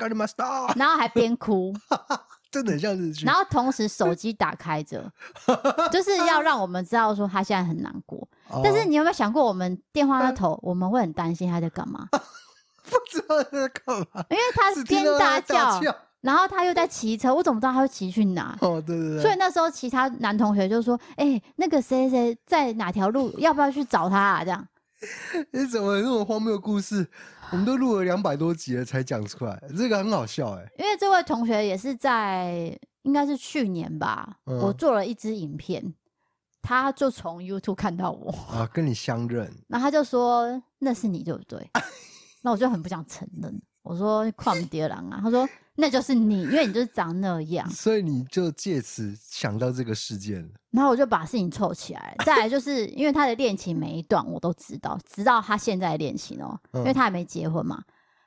[0.76, 1.74] 然后还边哭，
[2.52, 3.26] 真的很像日剧。
[3.26, 5.12] 然后同时手机打开着，
[5.92, 8.20] 就是要让我们知道说他现在很难过。
[8.50, 12.08] 哦、但是你有没有想过，我们电话那头我们会很担心他在干嘛？
[12.12, 15.82] 不知道他在干嘛，因为他边大叫，
[16.22, 18.58] 然后他又在骑车，我怎么知道他会骑去哪？
[18.62, 19.22] 哦，对对对。
[19.22, 24.68] 所以那时候其他男同学就说：“哎、欸，那个谁谁在哪条路，要不要去找他啊？”这样。
[25.54, 27.10] 你怎么有那种荒谬的故事？
[27.52, 30.84] 我们都录了两百多集了才讲出来，这个很好笑哎、欸。
[30.84, 35.94] 因为这位同学也是在，应该是去年吧，嗯、我做了一支影片，
[36.62, 41.66] 他就从 YouTube 看到我啊，跟你相认，然后他就说那是你对不对？
[42.44, 45.48] 那我就很不想承认，我说旷蝶狼啊，他说。
[45.80, 50.48] 那就是你，因为你就是长那样， 所以你就借此想到这个事件。
[50.72, 52.16] 然后我就把事情凑起来。
[52.26, 57.82] 再来就是因为他的恋情每一段我都知道，直到他现在的恋情哦、因为他还没结婚嘛。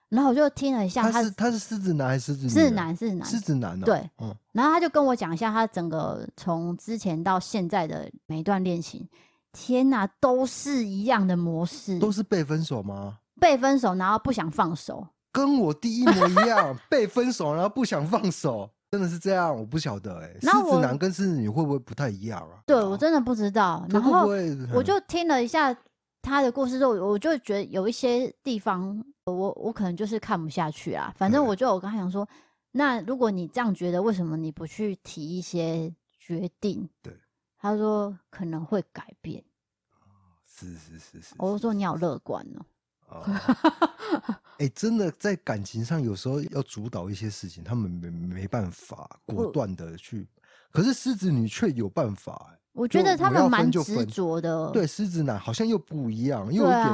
[0.09, 2.49] 然后我就听了一下他，他是他是狮子男还是狮子女？
[2.51, 3.85] 狮子男，狮子男，狮子男、喔。
[3.85, 4.35] 对，嗯。
[4.53, 9.09] 然后他就跟我讲一下他整个从之前到现在的每一段恋情。
[9.53, 13.19] 天哪，都是一样的模式，都是被分手吗？
[13.39, 15.07] 被分手，然后不想放手。
[15.33, 19.57] 跟我弟一模一样，被分手然后不想放手， 真的是这样？
[19.57, 22.63] 我不晓得哎、欸，狮子男跟狮子女会不会不太一样啊？
[22.67, 23.87] 对，我真的不知道。
[23.89, 24.29] 然后
[24.75, 25.75] 我就听了一下
[26.21, 31.13] 他的故事之后，我就觉得有一些地方我我可能就是看不下去啊。
[31.17, 32.29] 反正我就我刚才想说，
[32.73, 36.87] 那如果你这样觉得，为什么你不去提一些决定？
[37.01, 37.17] 对，
[37.59, 39.43] 他说可能会改变。
[40.47, 42.47] 是是是是，我就说你好乐观
[43.09, 43.25] 哦。
[44.63, 50.29] 哎、欸，真的在感情上，有时候要主导一些事情，他们没没办法果断的去。
[50.71, 52.59] 可是狮子女却有办法、欸。
[52.73, 54.71] 我觉得他们蛮执着的。
[54.71, 56.87] 对，狮子男好像又不一样，又有点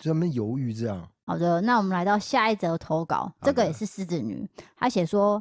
[0.00, 1.08] 在那边犹豫这样。
[1.26, 4.44] 好的，那我们来到下一则投稿，这个也是狮子女，
[4.76, 5.40] 她写说：“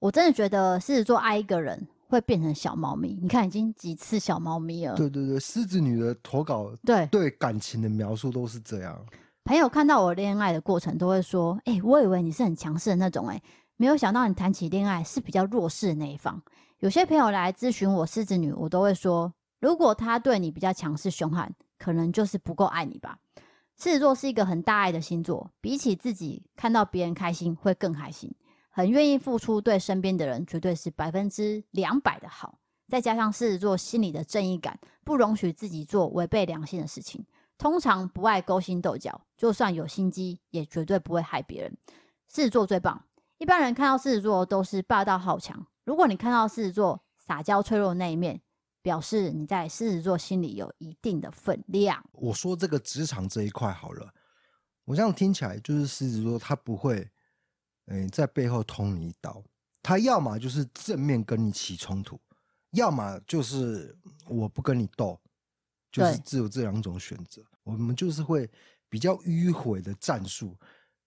[0.00, 3.18] 我真的觉得狮子座爱一个人会变成小猫咪。
[3.20, 8.98] 你看，已经几次小猫咪了。”对对对，狮子女的投稿，对对感情的描述都是这样。
[9.48, 13.42] 朋友看到我恋爱的过程，都会说：“哎、我以为你是很强势的那种、欸，哎，
[13.78, 16.38] 没有想到你谈起恋爱是比较弱势的那一方。”
[16.80, 23.16] 有些朋友来咨询我狮子女，我都会说：“如果他对你比较强势凶悍，可能就是不够爱你吧。”
[23.80, 28.30] 狮子座是一个很大爱的星座，比起自己看到别人开心会更开心，
[28.68, 32.58] 很愿意付出，对身边的人绝对是百分之两百的好。
[32.86, 37.24] 再加上狮子座心里的正义感，不容许自己做违背良心的事情。
[37.58, 41.76] 通常不爱勾心斗角，就算有心机，也绝对不会害别人。
[42.28, 43.04] 狮子座最棒。
[43.38, 48.40] 一般人看到狮子座都是霸道好强，如果你看到狮子座撒娇脆弱的那一面，
[48.80, 52.02] 表示你在狮子座心里有一定的分量。
[52.12, 54.12] 我说这个职场这一块好了，
[54.84, 57.10] 我这样听起来就是狮子座他不会，
[57.86, 59.42] 嗯、在背后捅你一刀，
[59.82, 62.20] 他要么就是正面跟你起冲突，
[62.70, 63.96] 要么就是
[64.28, 65.20] 我不跟你斗。
[65.90, 68.50] 就是只有这两种选择，我们就是会
[68.88, 70.56] 比较迂回的战术。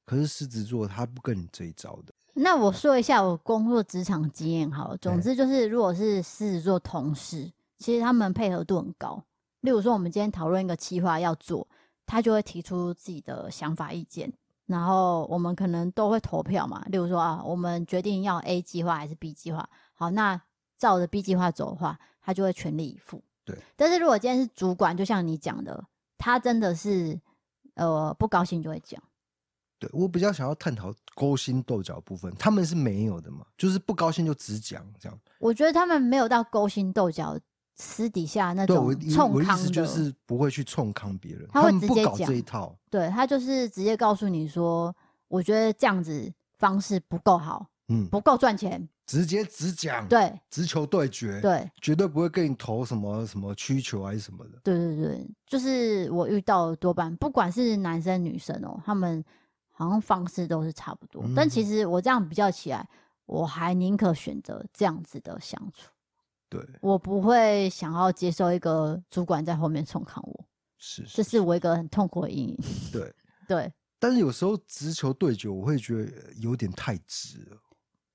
[0.06, 2.14] 可是狮子座他不跟你这一招的。
[2.34, 9.24] 那我说一下我工作职场经验好了，总之就是，如果是狮子座同事，欸、其实他们配合度很高。
[9.62, 11.68] 例如说，我们今天讨论一个计划要做，
[12.06, 14.32] 他就会提出自己的想法意见，
[14.66, 16.84] 然后我们可能都会投票嘛。
[16.88, 19.70] 例如说啊，我们决定要 A 计划还是 B 计划？
[19.94, 20.42] 好，那
[20.78, 23.24] 照着 B 计划走的话，他就会全力以赴。
[23.52, 25.84] 对，但是如果今天是主管，就像你讲的，
[26.18, 27.20] 他真的是
[27.76, 29.02] 呃不高兴就会讲。
[29.80, 35.20] 对，我比较想要探讨勾心斗角的部分，他们是没有的嘛，就是不高兴就直讲这样。
[35.40, 37.36] 我觉得他们没有到勾心斗角，
[37.76, 42.78] 私底下那种冲康的，就是不会去冲康别人，他会直接讲这一套。
[42.92, 44.96] 对，他就是直接告诉你说，
[45.28, 48.88] 我觉得这样子方式不够好，嗯，不够赚钱。
[49.12, 54.60] 直接直讲，对，直球对决，对，绝对不会跟你投什么什么曲球还是什么的。
[54.64, 59.24] 对对对，就是我遇到多半不管是男生女生哦，他们
[59.72, 61.24] 好像方式都是差不多。
[61.26, 62.88] 嗯、但其实我这样比较起来，
[63.26, 65.92] 我还宁可选择这样子的相处。
[66.48, 70.46] 对，我不会想要接受一个主管在后面冲康我，
[70.78, 72.58] 是，是，这是我一个很痛苦的阴影。
[72.92, 73.14] 对
[73.48, 77.58] 对，但是有时候直球对决，我会觉得有点太直了。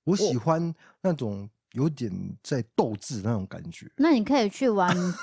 [0.07, 2.11] 我喜欢那种有点
[2.43, 3.87] 在斗志那种感觉。
[3.97, 4.97] 那你可以去玩《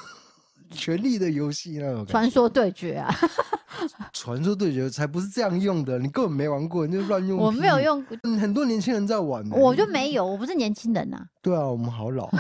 [0.69, 3.13] 权力的游戏》那种传说对决啊！
[4.13, 7.38] 传说对决才不是这样用的，你根本没玩过，你就乱用。
[7.38, 8.04] 我没有用，
[8.39, 11.17] 很多年轻人在玩，我就没有，我不是年轻人呐。
[11.41, 12.30] 对啊，我们好老。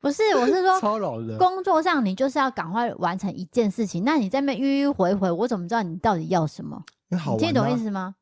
[0.00, 1.36] 不是，我是说超老的。
[1.36, 6.82] 工作上你就是要赶快完成一件事情，那你在那边迂迂回回，我怎么知道你到底要什么？
[7.10, 8.14] 你听懂意思吗？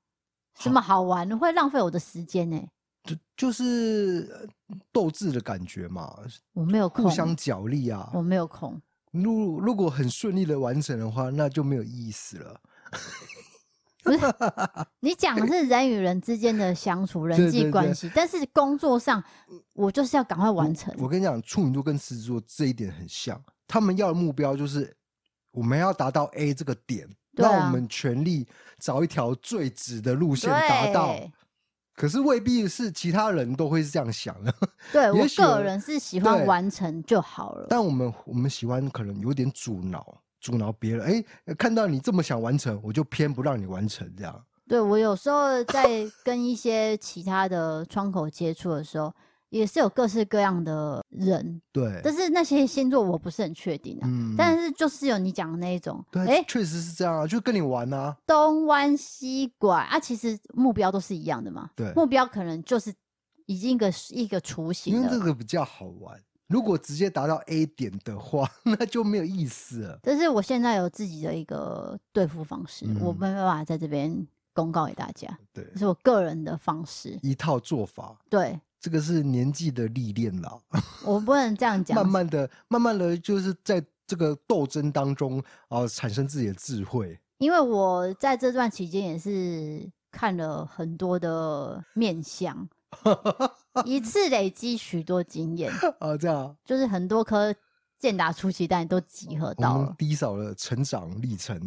[0.58, 1.38] 什么好玩？
[1.38, 2.68] 会浪费我的时间呢、欸？
[3.04, 4.48] 就就是
[4.92, 6.18] 斗志的感觉嘛。
[6.52, 8.80] 我没有空互相角力啊，我没有空。
[9.12, 12.60] 如如果很顺利的完成的话，那就没有意思了。
[14.04, 14.18] 不是，
[15.00, 19.22] 你讲的是人与人之间的相处、 人际关系，但是工作上，
[19.72, 20.94] 我就是要赶快完成。
[20.98, 24.94] 我，我跟你讲，处女座跟狮子座这一点很像，他们要的目标就是
[25.52, 28.46] 我们要达到 A 这个点，那、啊、我们全力
[28.78, 31.16] 找一条最直的路线达到。
[31.94, 34.54] 可是未必是其他人都会是这样想的。
[34.92, 37.66] 对， 我个人是喜欢完成就好了。
[37.68, 40.22] 但我们我们喜欢可能有点阻挠。
[40.40, 44.44] 阻挠别人，哎、欸，看到你这么想完成，我就偏不让你完成，这样。
[44.68, 49.12] 对，我有时候在跟一些其他的窗口接触的时候，
[49.50, 51.60] 也是有各式各样的人。
[51.72, 52.00] 对。
[52.02, 54.04] 但是那些星座我不是很确定啊。
[54.04, 54.34] 嗯。
[54.36, 61.70] 但是就是有你讲的那一种，对，哎、欸，确实是这样啊，就跟你玩啊，东弯西拐啊，其实目标都是一样的嘛。
[61.76, 61.92] 对。
[61.94, 62.92] 目标可能就是
[63.46, 65.00] 已经一个一个雏形了。
[65.00, 66.20] 因为这个比较好玩。
[66.48, 69.98] 如果直接达到 A 点的话， 那就没有意思了。
[70.02, 75.28] 但是我现在有自己的一个对付方式，嗯、我没办法在这边公告给大家。
[75.52, 78.18] 对，这是我个人的方式，一套做法。
[78.30, 80.58] 对，这个是年纪的历练啦。
[81.04, 81.96] 我不能这样讲。
[81.96, 85.38] 慢慢的，慢慢的就是在这个斗争当中
[85.68, 87.18] 啊、呃，产生自己的智慧。
[87.38, 92.68] 因为我在这段期间也是看了很多的面相。
[93.84, 97.54] 一次累积许多经验 啊，这样就是很多颗
[97.98, 99.94] 健达出奇蛋都集合到了。
[99.98, 101.60] 低嫂的成长历程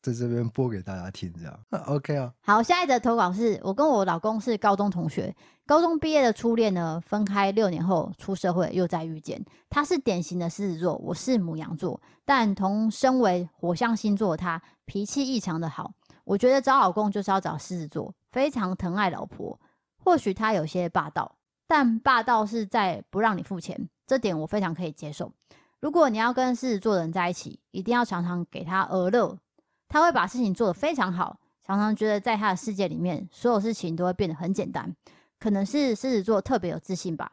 [0.00, 2.32] 在这边播给大家听，这样 OK 啊。
[2.40, 5.34] 好，下一则投稿是我跟我老公是高中同学，
[5.66, 9.44] 高中毕业的初恋呢，分开六年后出社会又再遇见。
[9.68, 15.92] 他是典型的狮子座，我是母羊座，但同身为火象星座他脾气异常的好。
[16.24, 19.58] 我觉得找老公就是要找狮子座，非常疼爱老婆。
[19.96, 25.32] 或许他有些霸道，但霸道是在不让你付钱，这点我非常可以接受。
[25.80, 29.38] 如果你要跟狮子座的人在一起，一定要常常给他儿乐，
[29.88, 34.94] 他会把事情做得非常好，常常觉得在他的世界里面，所有事情都会变得很简单。
[35.38, 37.32] 可能是狮子座特别有自信吧。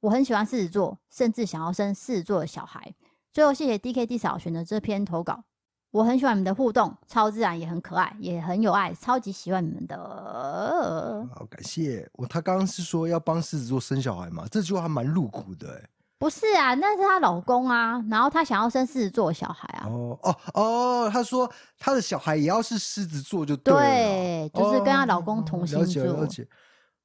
[0.00, 2.94] 我很喜欢狮子座，甚至想要生狮子座的小孩。
[3.30, 5.44] 最后，谢谢 DKD 嫂选择这篇投稿。
[5.90, 11.28] 我很喜欢你们的互动，超自然，也很可爱，也很有爱，超级喜欢你们的。
[11.34, 12.26] 好，感谢我。
[12.26, 14.46] 他刚刚是说要帮狮子座生小孩吗？
[14.50, 15.88] 这句话还蛮露骨的哎。
[16.22, 19.88] 不是啊，那是她老公啊，然后她想要生狮子座的小孩啊。
[19.88, 23.80] 哦哦哦，她说她的小孩也要是狮子座就对了。
[23.80, 25.82] 对，就是跟她老公同星座。
[25.82, 26.48] 哦，了解了解。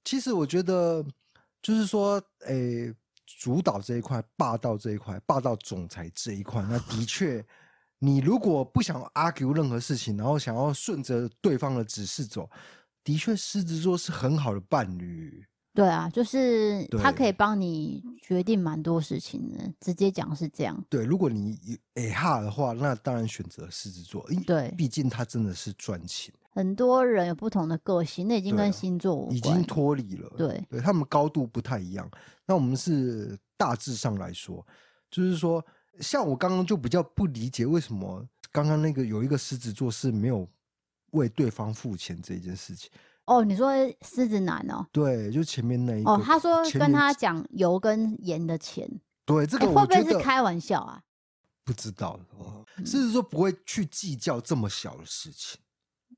[0.06, 1.04] 其实我觉得，
[1.64, 2.94] 就是说，诶，
[3.26, 7.44] 主导这一块，霸道这一块，霸道总裁这一块，那的确。
[7.98, 12.48] 你如果不想 argue 任何事情，然后想要顺着对方的指示走，
[13.04, 15.44] 的确，狮子座是很好的伴侣。
[15.78, 19.72] 对啊，就是他可以帮你决定蛮多事情的。
[19.80, 20.84] 直接讲是这样。
[20.90, 24.28] 对，如果你哎哈的话，那当然选择狮子座。
[24.48, 26.34] 对，毕竟他真的是专情。
[26.50, 30.28] 很多人有不同的个性，那已经跟星座无关，已经脱离了。
[30.36, 32.10] 对，对他们高度不太一样。
[32.48, 34.66] 那我们是大致上来说，
[35.12, 35.63] 就是说。
[36.00, 40.48] 像我刚刚就比较不理解，为什么刚刚那个有一个狮子座是没有
[41.10, 42.92] 为对方付钱这件事情？
[43.28, 44.86] 哦，你说狮子男哦？
[44.92, 46.10] 对，就前面那一个。
[46.10, 48.90] 哦，他说跟他讲油跟盐的钱。
[49.26, 51.02] 对，这个我会不会是开玩笑啊？
[51.66, 55.60] 不知道哦，狮子座不会去计较这么小的事情，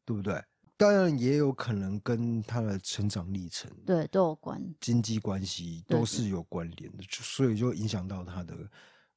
[0.06, 0.42] 对不对？
[0.78, 8.56] 当然也有可能跟他的成长历程对都有关，经济关系都是有关联的，所以就影响到他的。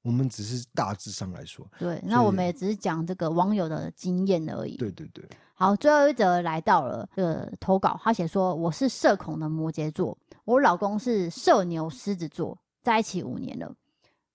[0.02, 4.76] 我们只是大致上来说，对，那我们也只是讲这个网友的经验而已。
[4.76, 5.24] 对对对。
[5.54, 13.72] 好，最后一则来到了这个投稿，他写说：“我是社恐的摩羯座，我老公是社牛狮子座，在一起五年了。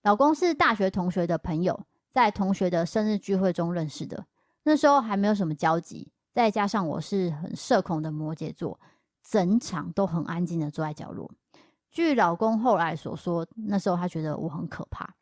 [0.04, 1.78] 老公是大学同学的朋友，
[2.10, 4.26] 在同学的生日聚会中认识的，
[4.64, 6.10] 那时候还没有什么交集。
[6.32, 8.80] 再加上我是很社恐的摩羯座，
[9.22, 11.30] 整场都很安静的坐在角落。
[11.90, 15.14] 据老公后来所说，那时候他觉得我很可怕。”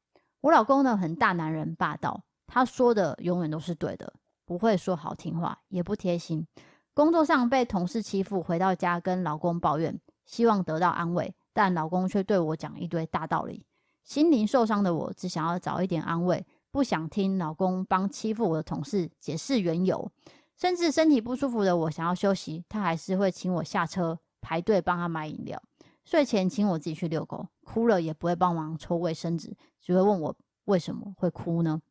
[0.45, 4.13] 我老公呢，很大男人霸道，他说的永远都是对的，
[4.45, 6.45] 不会说好听话，也不贴心。
[6.93, 13.65] 工作上被同事欺负，回到家跟老公抱怨，希望得到安慰，但老公却对我讲一堆大道理。
[14.03, 20.11] 心灵受伤的我，只想要找一点安慰，不想听老公帮欺负我的同事解释缘由。
[20.55, 25.59] 甚至身体不舒服的我想要休息，他还是会请我下车排队帮他买饮料。
[26.05, 30.35] 睡前请我自己去遛狗，哭了也不会帮忙抽卫生纸，只会问我
[30.65, 31.81] 为什么会哭呢？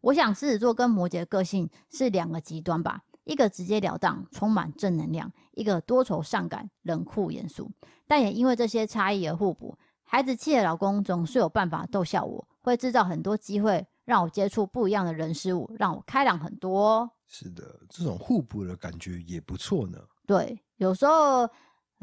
[0.00, 7.70] 我想狮子座跟摩羯的个性是两个极端吧，一个直截了当，充满正能量；一个多愁善感，冷酷严肃。
[8.06, 9.78] 但也因为这些差异而互补。
[10.02, 17.10] 孩子气的老公总是有办法逗笑我，会制造很多机会让我接触不一样的人事物，让我开朗很多。
[17.26, 19.98] 是的，这种互补的感觉也不错呢。
[20.26, 21.48] 对，有时候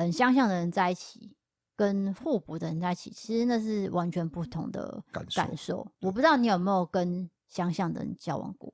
[0.01, 1.35] 很相像的人在一起，
[1.75, 5.41] 跟互补的人在一起，其实那是完全不同的感受。
[5.41, 5.87] 感受。
[6.01, 8.73] 我不知道你有没有跟相像的人交往过？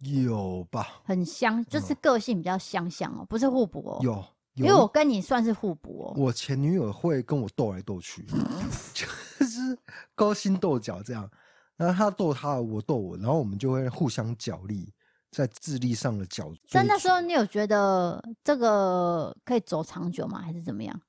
[0.00, 1.00] 有吧？
[1.04, 3.98] 很相，就是个性比较相像哦，不是互补哦。
[4.02, 4.24] 有。
[4.54, 6.14] 因为我跟你算是互补哦。
[6.16, 8.26] 我前女友会跟我斗来斗去，
[8.92, 9.06] 就
[9.46, 9.78] 是
[10.16, 11.30] 勾心斗角这样。
[11.76, 14.92] 然后他斗他，我斗我，然后我们就会互相角力，
[15.30, 16.52] 在智力上的角。
[16.70, 20.40] 但那时候你有觉得这个可以走长久吗？
[20.40, 21.00] 还是怎么样？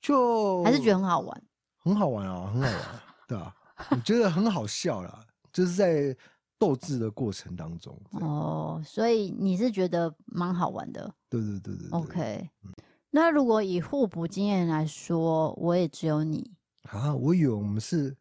[0.00, 1.42] 就还是觉得很好玩，
[1.78, 3.54] 很好玩啊，很好玩，对吧？
[3.90, 6.16] 你觉得很好笑啦，就是在
[6.58, 7.98] 斗智的过程当中。
[8.12, 11.12] 哦，所以你是觉得蛮好玩的？
[11.28, 12.50] 对对对，OK。
[12.64, 12.72] 嗯
[13.14, 16.50] 那如果以互补经验来说，我也只有你
[16.88, 17.14] 啊！
[17.14, 18.16] 我以为我们是，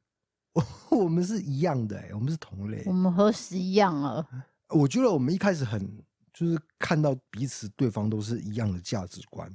[0.92, 2.84] 我们是一样的，我们是同类。
[2.86, 4.28] 我们何时一样了？
[4.72, 5.80] 我觉得我们一开始很
[6.34, 9.50] 就是看到彼此对方都是一样的价值观，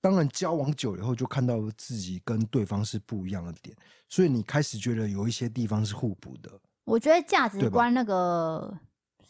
[0.00, 3.76] 当然交往久了以后就看到自己跟对方是不一样的点，
[4.08, 6.50] 所以你开始觉得有一些地方是互补的。
[6.84, 8.76] 我觉得价值观那个。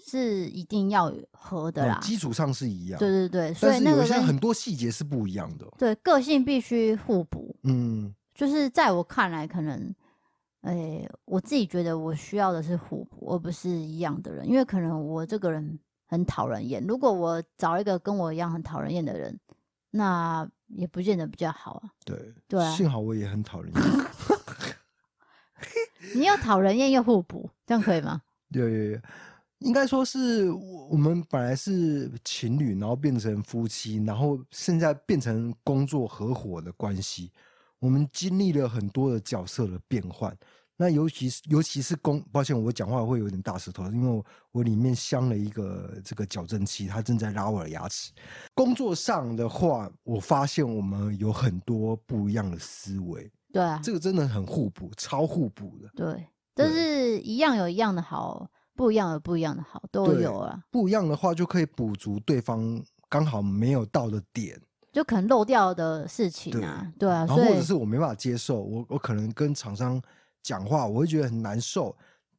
[0.07, 2.99] 是一定要合的啦，基础上是一样。
[2.99, 5.66] 对对对，所以那个很多细节是不一样的。
[5.78, 7.57] 对，个性必须互补。
[7.62, 9.95] 嗯，就是在我看来，可能，
[10.64, 14.48] 哎、欸，我自己觉得我需要的是互补，而不是一样的人。
[14.48, 19.38] 因为可能我这个人很讨人厌，如果我找一个跟我一样很讨人厌的人，
[19.90, 21.90] 那也不见得比较好啊。
[22.06, 23.82] 对对啊，幸好我也很讨人厌。
[26.16, 28.22] 你又讨人厌又互补，这样可以吗？
[28.48, 28.98] 有有有。
[29.58, 37.30] 应该说是我们本来是情侣，然后变成夫妻，然后现在变成工作合伙的关系。
[37.85, 40.35] 我们经历了很多的角色的变换。
[40.74, 48.11] 那尤其是尤其是工，抱歉，我讲话会有点大舌头，因为我我里面镶了一个这个矫正器，它正在拉我的牙齿。
[48.55, 53.30] 工作上的话，我发现我们有很多不一样的思维。
[53.53, 55.91] 对啊，这个真的很互补，超互补的。
[55.95, 58.49] 对，都是一样有一样的好。
[58.74, 60.61] 不一样有，不一样的好都有啊。
[60.70, 64.61] 不一样的话，就可以补足对方刚好没有到的点，
[64.95, 66.90] 就可能漏掉的事情啊。
[66.99, 70.01] 对，对啊，然后或者是我没办法接受，我我可能跟厂商
[70.42, 71.95] 讲话，我会觉得很难受，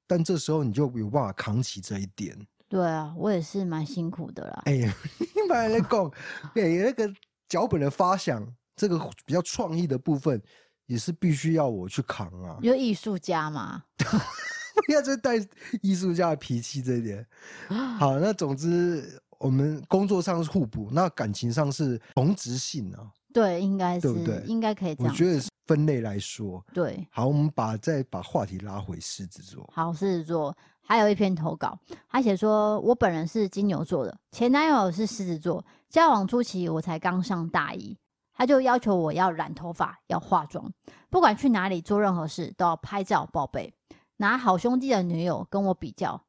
[0.07, 2.35] 但这时候你就有办法扛起这一点。
[2.67, 4.61] 对啊，我也是蛮辛苦的啦。
[4.65, 6.11] 哎呀， 你把那个，
[6.53, 7.13] 对那个
[7.47, 8.43] 脚本的发想，
[8.75, 10.41] 这个比较创意的部分，
[10.87, 12.57] 也是必须要我去扛啊。
[12.61, 13.83] 有艺术家嘛。
[14.87, 15.35] 不要再带
[15.81, 17.25] 艺术家的脾气这一点。
[17.97, 23.11] 好，那总之我们工作上是互补，那感情上是同质性啊。
[23.33, 24.43] 对，应该是，对不对？
[24.47, 25.11] 应该可以这样。
[25.11, 27.05] 我觉得分类来说，对。
[27.11, 29.69] 好，我们把再把话题拉回狮子座。
[29.73, 31.77] 好，狮子座还有一篇投稿，
[32.09, 37.97] 他写说：“我本人是金牛座的，前男友是狮子座，交往初期我才刚上大一，
[38.33, 40.71] 他就要求我要染头发、要化妆，
[41.09, 43.73] 不管去哪里做任何事都要拍照报备。”
[44.17, 46.23] 拿好兄弟的女友跟我比较，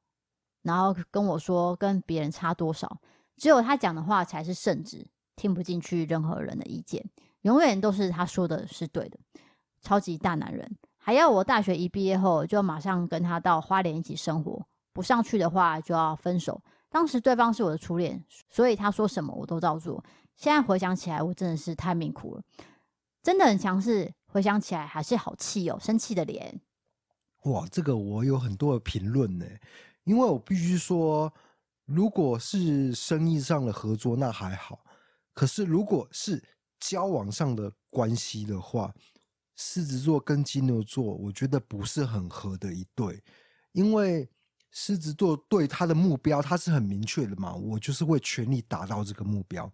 [0.67, 3.01] 然后跟我说跟别人差多少，
[3.37, 5.07] 只有他讲的话才是圣旨，
[5.37, 7.09] 听不进去任何人的意见，
[7.43, 9.17] 永远都是他说的是对的，
[9.81, 16.61] 超级大男人，还要我大学一毕业后就马上跟他到花莲一起生活，不上去的话就要分手。
[16.91, 20.05] 当时对方是我的初恋，所以他说什么我都照做。
[20.35, 22.43] 现在回想起来，我真的是太命苦了，
[23.23, 24.13] 真的很强势。
[24.27, 26.61] 回想起来还是好气哦，生气的脸。
[27.45, 29.47] 哇，这个我有很多的评论呢，
[30.07, 31.33] 因为我必须说，
[31.85, 34.85] 如果是生意上的合作那还好，
[35.35, 36.43] 可是如果是
[36.79, 38.95] 交往上的关系的话，
[39.57, 43.21] 狮子座跟金牛座，我觉得不是很合的一对，
[43.73, 44.29] 因为
[44.71, 49.69] 狮子座对他的目标他是很明确的嘛，我就是会全力达到这个目标，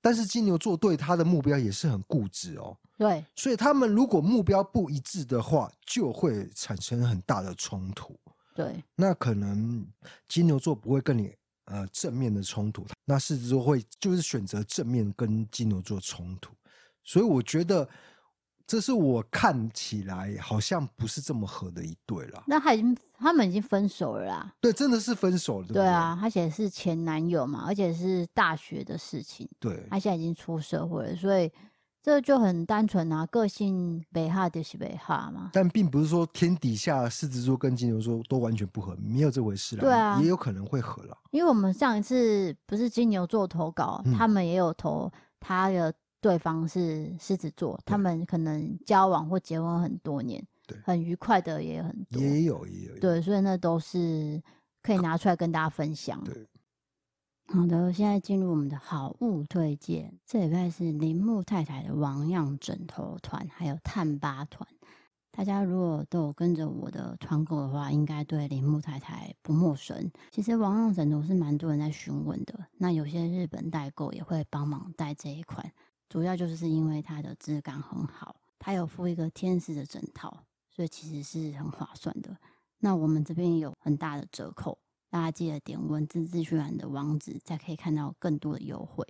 [0.00, 2.76] 但是金牛座对他的目标也是很固执哦。
[2.98, 8.18] 对，所以他们如果目标不一致的话，就会产生很大的冲突。
[8.54, 9.84] 对，那可能
[10.28, 11.34] 金牛座不会跟你
[11.64, 16.54] 呃正面的冲突，那狮子座会就是选择正面跟金牛座冲突。
[17.02, 17.88] 所以我觉得
[18.66, 22.44] 这是我看起来好像不是这么合的一对了。
[22.46, 24.54] 那他已经他们已经分手了啦。
[24.60, 25.66] 对，真的是分手了。
[25.66, 29.48] 对，对啊，他写的是前男友嘛，而且是大学的事情。
[29.58, 31.50] 对，他现在已经出社会了，所以。
[32.04, 35.48] 这就很单纯啊，个性北哈就是北哈嘛。
[35.54, 39.80] 但并不是说天底下狮子座跟金牛座都完全不合，没有这回事啦。
[39.80, 41.16] 对啊，也有可能会合了。
[41.30, 45.90] 因为我们上一次不是金牛座投稿，嗯、他们也有投他的
[46.20, 52.98] 对方是狮子座，他们可能交往或结婚很多年，对，很愉快的也很多，也有也有。
[52.98, 54.42] 对，所以那都是
[54.82, 56.22] 可以拿出来跟大家分享。
[56.22, 56.46] 对。
[57.46, 60.12] 好的，现在进入我们的好物推荐。
[60.26, 64.66] 这礼拜是铃木太太的王样枕头团，还有探疤团。
[65.30, 70.10] 大家如果都有跟着我的团购的话，应该对铃木太太不陌生。
[70.30, 75.70] 其实王样枕头是蛮多人在询问的，那有些日本代购也会帮忙带这一款，
[76.08, 82.36] 主要就是因为它的质感很好，它有附一个天使的枕套，所以其实是很划算的。
[82.78, 84.78] 那我们这边有很大的折扣。
[85.14, 89.06] 大家记得点文字资讯栏的网址，才可以看到更多的优惠。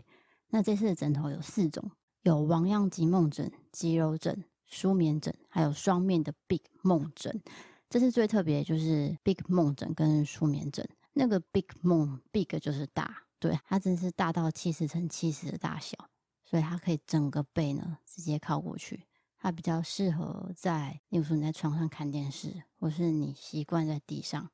[0.50, 1.90] 那这次的枕头有四种，
[2.20, 7.42] 有王样极梦枕、肌肉枕、舒眠枕，还有双面的 Big 梦枕。
[7.88, 10.86] 这是最特别，就是 Big 梦枕跟舒眠枕。
[11.14, 15.96] 那个 Big 梦 Big 就是大，对，它真是大到七十乘七十的大小，
[16.44, 19.06] 所以它可以整个背呢直接靠过去。
[19.38, 24.50] 它比较适合在，例如说你在床上看电视，或是你习惯在地上。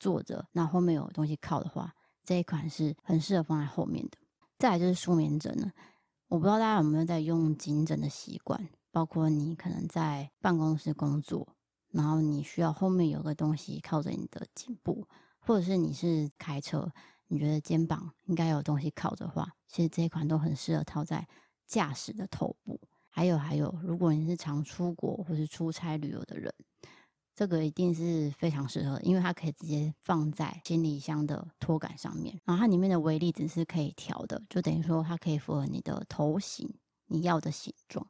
[0.00, 1.94] 坐着，那后面有东西靠的话，
[2.24, 4.18] 这一款是很适合放在后面的。
[4.58, 5.70] 再来就是舒眠枕了，
[6.28, 11.46] 我不知道大家有没有在用颈枕的习惯，包括你可能在办公室工作，
[11.90, 15.06] 然后你需要后面有个东西靠着你的颈部，
[15.38, 16.90] 或者是你是开车，
[17.28, 21.28] 你觉得肩膀应该有东西靠着的话，其实这一款都很适合套在
[21.66, 22.80] 驾驶的头部。
[23.08, 26.54] 还有还有，如果你是常出国或是出差旅游的人。
[27.40, 36.70] 这个一定是非常适合，因为它可以直接放在行李箱的托杆上面，然后它里面的微粒子是可以调的，就等于说它可以符合你的头型，
[37.06, 38.06] 你要的形状。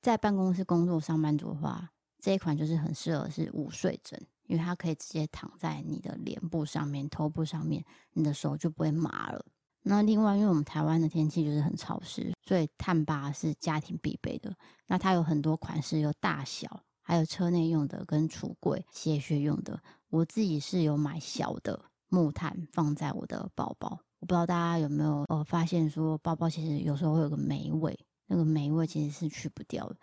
[0.00, 9.44] 在办公室工作上班族的话，这一款就是很适合是午睡枕，因为它可以直接躺在你的脸部上面、头部上面，你的手就不会麻了。
[9.82, 14.56] 那另外，因为我们台湾的天气就是很潮湿，所以探疤是家庭必备的。
[14.86, 16.82] 那它有很多款式，有大小。
[17.02, 19.80] 还有车内用的跟橱柜、鞋靴用的，
[20.10, 23.98] 我自己是有买小的木炭放在我的包包。
[24.20, 29.96] 我不知道大家有没有呃发现说，包包其实有时候会有个霉味，那个霉味其实是去不掉的。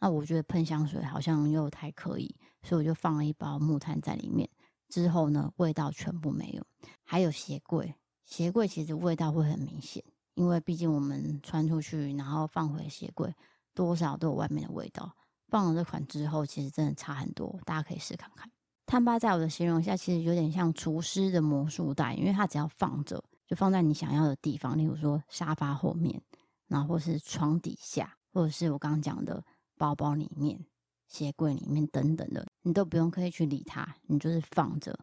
[0.00, 4.48] 那我觉得喷香水好像又太可以，所以我就放了一包木炭在里面。
[4.88, 6.64] 之后呢，味道全部没有。
[7.04, 7.94] 还有鞋柜，
[8.24, 10.02] 鞋柜其实味道会很明显，
[10.34, 13.34] 因为毕竟我们穿出去，然后放回鞋柜，
[13.74, 15.14] 多少都有外面的味道。
[15.48, 18.50] 放了这款之后，其实真的差很多，大家可以试看看。
[18.86, 26.20] 探八在我的形容下，其实有点像厨师的魔术袋，因为它只要放着，就放在你想要的地方，例如说沙发后面，
[26.68, 29.44] 然后或是床底下，或者是我刚刚讲的
[29.76, 30.58] 包包里面、
[31.06, 34.98] 鞋柜里面等等的，你都不用刻意去理它，你就是放着。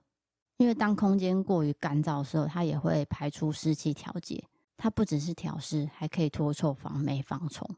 [0.58, 4.44] 因为当空间过于干燥的时候，它也会排出湿气调节，
[4.78, 7.70] 它不只是调湿，还可以脱臭、防霉、防虫。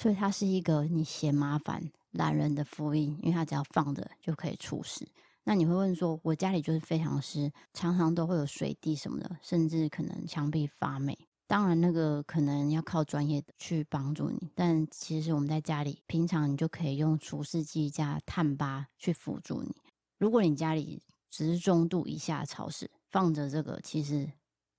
[0.00, 5.06] 所以它是一个你嫌麻烦懒人的福音，因为它只要放着就可以除湿。
[5.44, 11.16] 那你会问说，我家里就是非常湿，常常都会有水滴什么的，甚至可能墙壁发霉。
[11.46, 19.74] 当然，那个可能要靠专业的去帮助你，但其实我们在家里平常你就可以用除湿机加探疤去辅助你。
[20.16, 24.30] 如果你家里只是中度以下潮湿，放着这个其实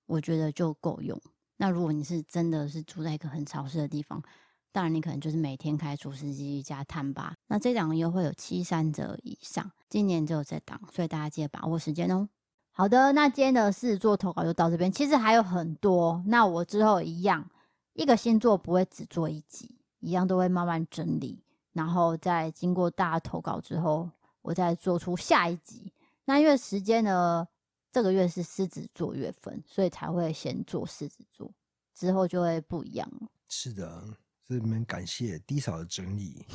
[0.07, 1.19] 我觉得就够用。
[1.57, 4.23] 那如果你是真的是住在一个很潮湿的地方，
[4.71, 12.29] 当然，你可能就是每天开除湿机加探吧，那这档优惠有七三折以上，今年只有这档，所以大家记得把握时间哦。
[12.71, 17.49] 好的，那今天的狮子座投稿就到这边，其实还有很多，那我之后一样，
[17.93, 21.43] 一个星座不会只做一集，一样都会慢慢整理，
[21.73, 24.09] 然后在经过大家投稿之后，
[24.41, 25.91] 我再做出下一集。
[26.23, 27.45] 那因为时间呢，
[27.91, 31.53] 这个月是狮子座月份，所以才会先做狮子座，
[31.93, 33.27] 之后就会不一样了。
[33.49, 34.17] 是的。
[34.47, 36.45] 这里面感谢低嫂的整理，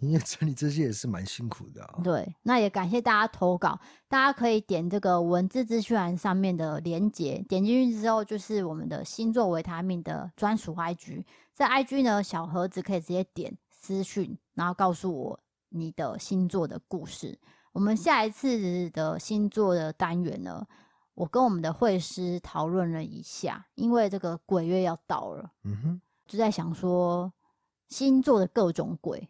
[0.00, 2.00] 因为整理这些也是蛮辛苦的啊。
[2.02, 3.78] 对，那也感谢大家投稿，
[4.08, 17.38] 大家可以点这个文字资讯栏上面的连接，点进去之后就是我们的星座维他命的专属 IG，在 IG 呢，小盒子可以直接点私讯，然后告诉我你的星座的故事。
[17.72, 20.66] 我们下一次的星座的单元呢，
[21.14, 27.32] 我跟我们的会师讨论了一下，因为这个鬼月要到了，嗯哼，就在想说。
[27.90, 29.28] 星座的各种鬼，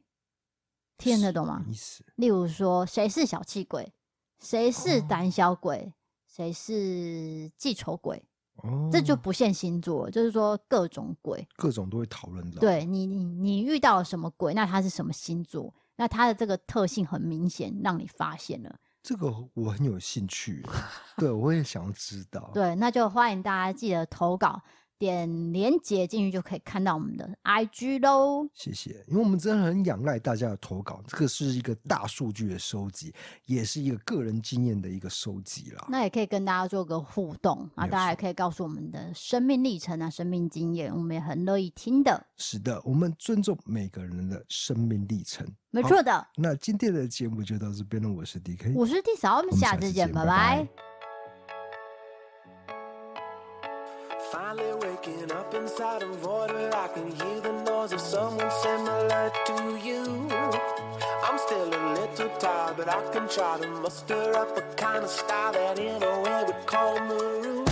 [0.96, 1.66] 听得懂吗？
[2.14, 3.92] 例如说，谁是小气鬼，
[4.38, 5.92] 谁是胆小鬼，
[6.26, 8.24] 谁、哦、是记仇鬼，
[8.62, 12.60] 哦，这就不限星座，就是说各种鬼，各种都会讨论到。
[12.60, 14.54] 对你，你你遇到了什么鬼？
[14.54, 15.74] 那他是什么星座？
[15.96, 18.74] 那他的这个特性很明显，让你发现了。
[19.02, 20.64] 这个我很有兴趣，
[21.18, 22.50] 对，我也想要知道。
[22.54, 24.62] 对，那就欢迎大家记得投稿。
[24.98, 28.48] 点连接进去就可以看到我们的 IG 喽。
[28.54, 33.14] 谢谢，因为我们真的很仰赖大家的投稿，这个是一个大数据的收集，
[33.46, 35.86] 也是一个个人经验的一个收集啦。
[35.88, 42.26] 那也可以跟大家做个互动啊，大家也可以告诉我们的生命历程啊、生命经验，我们也很乐意听的。
[42.36, 46.26] 是的，我们尊重每个人的生命历程，没错的。
[46.36, 50.26] 那今天的节目就到这边了，我是 DK，我是 D 嫂，我们下次见，拜拜。
[50.26, 50.93] 拜拜。
[54.34, 59.78] Finally waking up inside a void where I can hear the noise of someone similar to
[59.80, 60.28] you.
[61.22, 65.10] I'm still a little tired, but I can try to muster up a kind of
[65.10, 67.63] style that in a way would call room.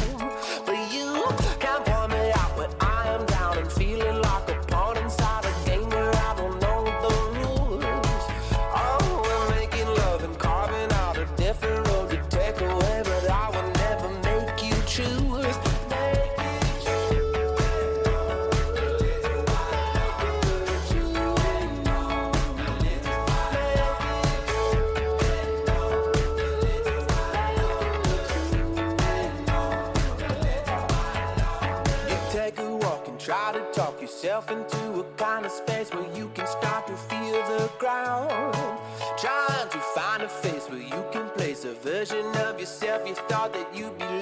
[42.05, 44.22] version of yourself you thought that you'd be